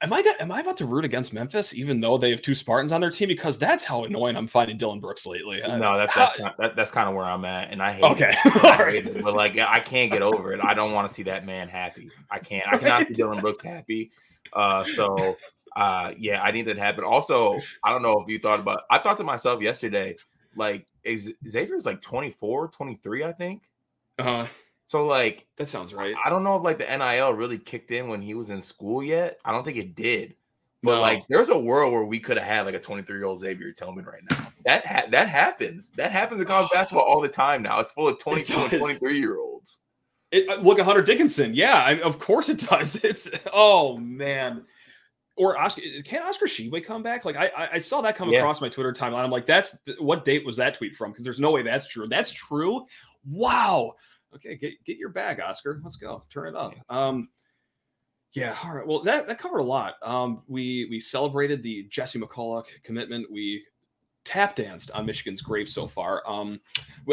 Am 0.00 0.12
I 0.12 0.22
am 0.38 0.52
I 0.52 0.60
about 0.60 0.76
to 0.76 0.86
root 0.86 1.04
against 1.04 1.32
Memphis, 1.32 1.74
even 1.74 2.00
though 2.00 2.16
they 2.18 2.30
have 2.30 2.40
two 2.40 2.54
Spartans 2.54 2.92
on 2.92 3.00
their 3.00 3.10
team? 3.10 3.26
Because 3.26 3.58
that's 3.58 3.84
how 3.84 4.04
annoying 4.04 4.36
I'm 4.36 4.46
finding 4.46 4.76
Dillon 4.76 5.00
Brooks 5.00 5.26
lately. 5.26 5.60
No, 5.66 5.98
that's 5.98 6.14
that's, 6.14 6.40
kind, 6.40 6.54
that, 6.58 6.76
that's 6.76 6.92
kind 6.92 7.08
of 7.08 7.16
where 7.16 7.24
I'm 7.24 7.44
at, 7.44 7.72
and 7.72 7.82
I 7.82 7.92
hate 7.92 8.04
okay. 8.04 8.30
it. 8.30 8.64
I 8.64 8.90
hate 8.90 9.08
it, 9.08 9.24
but 9.24 9.34
like 9.34 9.58
I 9.58 9.80
can't 9.80 10.12
get 10.12 10.22
over 10.22 10.52
it. 10.52 10.60
I 10.62 10.72
don't 10.72 10.92
want 10.92 11.08
to 11.08 11.14
see 11.14 11.24
that 11.24 11.44
man 11.44 11.68
happy. 11.68 12.10
I 12.30 12.38
can't. 12.38 12.64
I 12.72 12.78
cannot 12.78 13.08
see 13.08 13.14
Dillon 13.14 13.40
Brooks 13.40 13.64
happy. 13.64 14.12
Uh, 14.52 14.84
so 14.84 15.36
uh, 15.74 16.12
yeah, 16.16 16.42
I 16.42 16.52
need 16.52 16.66
that 16.66 16.74
to 16.74 16.80
happen. 16.80 17.02
Also, 17.02 17.60
I 17.82 17.90
don't 17.90 18.02
know 18.02 18.20
if 18.20 18.28
you 18.28 18.38
thought 18.38 18.60
about. 18.60 18.82
I 18.90 18.98
thought 18.98 19.16
to 19.16 19.24
myself 19.24 19.60
yesterday, 19.62 20.16
like 20.54 20.86
Xavier's 21.06 21.86
like 21.86 22.00
24, 22.02 22.68
23, 22.68 23.24
I 23.24 23.32
think. 23.32 23.64
Uh 24.20 24.22
huh. 24.22 24.46
So 24.88 25.06
like 25.06 25.46
that 25.56 25.68
sounds 25.68 25.92
right. 25.92 26.14
I 26.24 26.30
don't 26.30 26.42
know 26.42 26.56
if 26.56 26.62
like 26.64 26.78
the 26.78 26.86
NIL 26.96 27.34
really 27.34 27.58
kicked 27.58 27.90
in 27.90 28.08
when 28.08 28.22
he 28.22 28.32
was 28.34 28.48
in 28.50 28.60
school 28.62 29.02
yet. 29.04 29.38
I 29.44 29.52
don't 29.52 29.62
think 29.62 29.76
it 29.76 29.94
did. 29.94 30.34
But 30.82 30.94
No. 30.96 31.00
like, 31.02 31.24
there's 31.28 31.50
a 31.50 31.58
world 31.58 31.92
where 31.92 32.04
we 32.04 32.18
could 32.20 32.38
have 32.38 32.46
had 32.46 32.64
like 32.64 32.74
a 32.74 32.80
23 32.80 33.16
year 33.18 33.26
old 33.26 33.38
Xavier 33.38 33.70
Tillman 33.72 34.06
right 34.06 34.22
now. 34.30 34.50
That 34.64 34.86
ha- 34.86 35.06
that 35.10 35.28
happens. 35.28 35.90
That 35.98 36.10
happens 36.10 36.40
in 36.40 36.46
college 36.46 36.70
basketball 36.72 37.04
all 37.04 37.20
the 37.20 37.28
time 37.28 37.62
now. 37.62 37.80
It's 37.80 37.92
full 37.92 38.08
of 38.08 38.18
22 38.18 38.54
and 38.56 38.70
23 38.70 39.18
year 39.18 39.38
olds. 39.38 39.80
It, 40.30 40.48
uh, 40.48 40.60
look 40.62 40.78
at 40.78 40.86
Hunter 40.86 41.02
Dickinson. 41.02 41.54
Yeah, 41.54 41.74
I, 41.74 42.00
of 42.00 42.18
course 42.18 42.48
it 42.48 42.58
does. 42.60 42.96
It's 43.04 43.28
oh 43.52 43.98
man. 43.98 44.64
Or 45.36 45.56
Oscar, 45.58 45.82
can 46.04 46.22
Oscar 46.22 46.46
Tshiebwe 46.46 46.82
come 46.84 47.02
back? 47.02 47.24
Like 47.26 47.36
I, 47.36 47.48
I, 47.56 47.68
I 47.74 47.78
saw 47.78 48.00
that 48.00 48.16
come 48.16 48.30
Yeah. 48.30 48.38
across 48.40 48.60
my 48.62 48.68
Twitter 48.70 48.92
timeline. 48.94 49.22
I'm 49.22 49.30
like, 49.30 49.46
that's 49.46 49.76
what 49.98 50.24
date 50.24 50.46
was 50.46 50.56
that 50.56 50.74
tweet 50.74 50.96
from? 50.96 51.12
Because 51.12 51.24
there's 51.24 51.38
no 51.40 51.50
way 51.50 51.62
that's 51.62 51.86
true. 51.88 52.06
That's 52.08 52.32
true. 52.32 52.86
Wow. 53.28 53.94
Okay, 54.34 54.56
get 54.56 54.72
get 54.84 54.98
your 54.98 55.08
bag, 55.08 55.40
Oscar. 55.40 55.80
Let's 55.82 55.96
go. 55.96 56.24
Turn 56.30 56.48
it 56.48 56.54
up. 56.56 56.74
Um, 56.88 57.28
yeah. 58.32 58.54
All 58.64 58.72
right. 58.74 58.86
Well, 58.86 59.02
that 59.04 59.26
that 59.26 59.38
covered 59.38 59.58
a 59.58 59.62
lot. 59.64 59.94
Um, 60.02 60.42
we 60.46 60.86
we 60.90 61.00
celebrated 61.00 61.62
the 61.62 61.84
Jesse 61.84 62.20
McCulloch 62.20 62.66
commitment. 62.82 63.30
We 63.32 63.64
tap 64.24 64.54
danced 64.54 64.90
on 64.90 65.06
Michigan's 65.06 65.40
grave 65.40 65.66
so 65.66 65.86
far. 65.86 66.22
Um, 66.26 66.60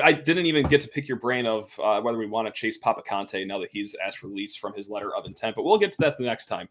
I 0.04 0.12
didn't 0.12 0.48
even 0.48 0.64
get 0.68 0.82
to 0.82 0.90
pick 0.90 1.08
your 1.08 1.18
brain 1.18 1.46
of 1.48 1.72
uh, 1.82 2.02
whether 2.02 2.18
we 2.18 2.26
want 2.26 2.46
to 2.48 2.52
chase 2.52 2.78
Papa 2.78 3.02
Conte 3.08 3.46
now 3.46 3.58
that 3.60 3.72
he's 3.72 3.96
asked 4.06 4.22
release 4.22 4.58
from 4.58 4.74
his 4.74 4.90
letter 4.90 5.16
of 5.16 5.26
intent, 5.26 5.56
but 5.56 5.64
we'll 5.64 5.78
get 5.78 5.94
to 5.94 5.98
that 6.00 6.18
the 6.18 6.26
next 6.26 6.48
time. 6.48 6.68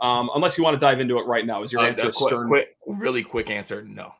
Um, 0.00 0.30
unless 0.34 0.58
you 0.58 0.64
want 0.64 0.74
to 0.74 0.80
dive 0.80 0.98
into 0.98 1.16
it 1.18 1.26
right 1.26 1.46
now, 1.46 1.62
is 1.62 1.70
your 1.72 1.82
Uh, 1.82 1.86
answer 1.86 2.08
a 2.08 2.12
quick, 2.12 2.28
stern? 2.28 2.48
quick, 2.48 2.76
really 2.86 3.22
quick 3.22 3.50
answer. 3.50 3.82
No. 3.84 4.12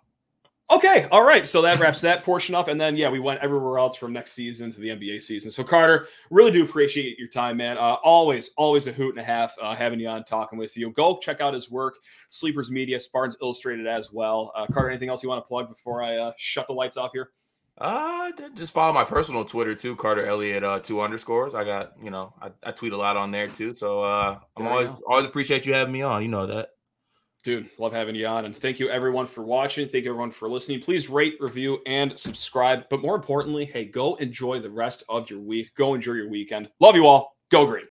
Okay, 0.71 1.07
all 1.13 1.23
right. 1.23 1.47
So 1.47 1.61
that 1.61 1.79
wraps 1.79 2.01
that 2.01 2.25
portion 2.25 2.55
up, 2.55 2.69
and 2.69 2.81
then 2.81 2.97
yeah, 2.97 3.11
we 3.11 3.19
went 3.19 3.41
everywhere 3.41 3.79
else 3.79 3.97
from 3.97 4.15
next 4.15 4.33
season 4.33 4.73
to 4.73 4.81
the 4.81 4.89
NBA 4.89 5.21
season. 5.21 5.51
So 5.51 5.63
Carter, 5.63 6.09
really 6.31 6.51
do 6.51 6.65
appreciate 6.65 7.19
your 7.19 7.29
time, 7.29 7.59
man. 7.59 7.77
Uh, 7.77 7.97
always, 8.03 8.51
always 8.57 8.87
a 8.87 8.93
hoot 8.93 9.11
and 9.11 9.21
a 9.21 9.25
half 9.25 9.55
uh, 9.61 9.75
having 9.75 10.01
you 10.01 10.09
on, 10.09 10.25
talking 10.25 10.59
with 10.59 10.75
you. 10.75 10.91
Go 10.93 11.19
check 11.19 11.43
out 11.43 11.53
his 11.53 11.71
work, 11.71 11.97
Sleepers 12.31 12.71
Media, 12.71 12.99
Spartans 12.99 13.37
Illustrated 13.43 13.87
as 13.87 14.11
well. 14.11 14.53
Uh, 14.57 14.67
Carter, 14.67 14.89
anything 14.89 15.11
else 15.11 15.23
you 15.23 15.29
want 15.29 15.45
to 15.45 15.47
plug 15.47 15.69
before 15.69 16.03
I 16.03 16.17
uh, 16.17 16.33
shut 16.39 16.67
the 16.67 16.73
lights 16.73 16.97
off 16.97 17.11
here? 17.13 17.31
Uh, 17.77 18.31
just 18.55 18.73
follow 18.73 18.93
my 18.93 19.05
personal 19.05 19.45
Twitter 19.45 19.75
too, 19.75 19.97
Carter 19.97 20.25
Elliott, 20.25 20.63
uh, 20.63 20.79
two 20.79 21.01
underscores. 21.01 21.55
I 21.55 21.65
got, 21.65 21.93
you 22.03 22.11
know, 22.11 22.33
I, 22.41 22.51
I 22.63 22.71
tweet 22.71 22.93
a 22.93 22.97
lot 22.97 23.17
on 23.17 23.33
there 23.33 23.49
too. 23.49 23.75
So 23.75 24.01
uh, 24.01 24.39
I'm 24.57 24.65
There 24.65 24.73
always 24.73 24.89
always 25.07 25.27
appreciate 25.27 25.67
you 25.67 25.75
having 25.75 25.93
me 25.93 26.03
on. 26.03 26.23
You 26.23 26.29
know 26.29 26.47
that. 26.47 26.71
Dude, 27.45 27.69
love 27.79 27.93
having 27.93 28.15
you 28.15 28.27
on. 28.27 28.47
And 28.47 28.57
thank 28.57 28.81
you 28.81 28.89
everyone 28.89 29.27
for 29.27 29.43
watching. 29.43 29.87
Thank 29.87 30.05
you 30.05 30.11
everyone 30.11 30.31
for 30.31 30.49
listening. 30.49 30.81
Please 30.81 31.11
rate, 31.11 31.35
review, 31.41 31.79
and 31.87 32.19
subscribe. 32.19 32.85
But 32.89 33.03
more 33.03 33.15
importantly, 33.15 33.67
hey, 33.67 33.85
go 33.85 34.15
enjoy 34.15 34.61
the 34.61 34.71
rest 34.71 35.05
of 35.11 35.29
your 35.29 35.41
week. 35.41 35.71
Go 35.77 35.93
enjoy 35.93 36.13
your 36.13 36.31
weekend. 36.31 36.71
Love 36.81 36.97
you 36.97 37.07
all. 37.07 37.37
Go 37.51 37.67
green. 37.67 37.83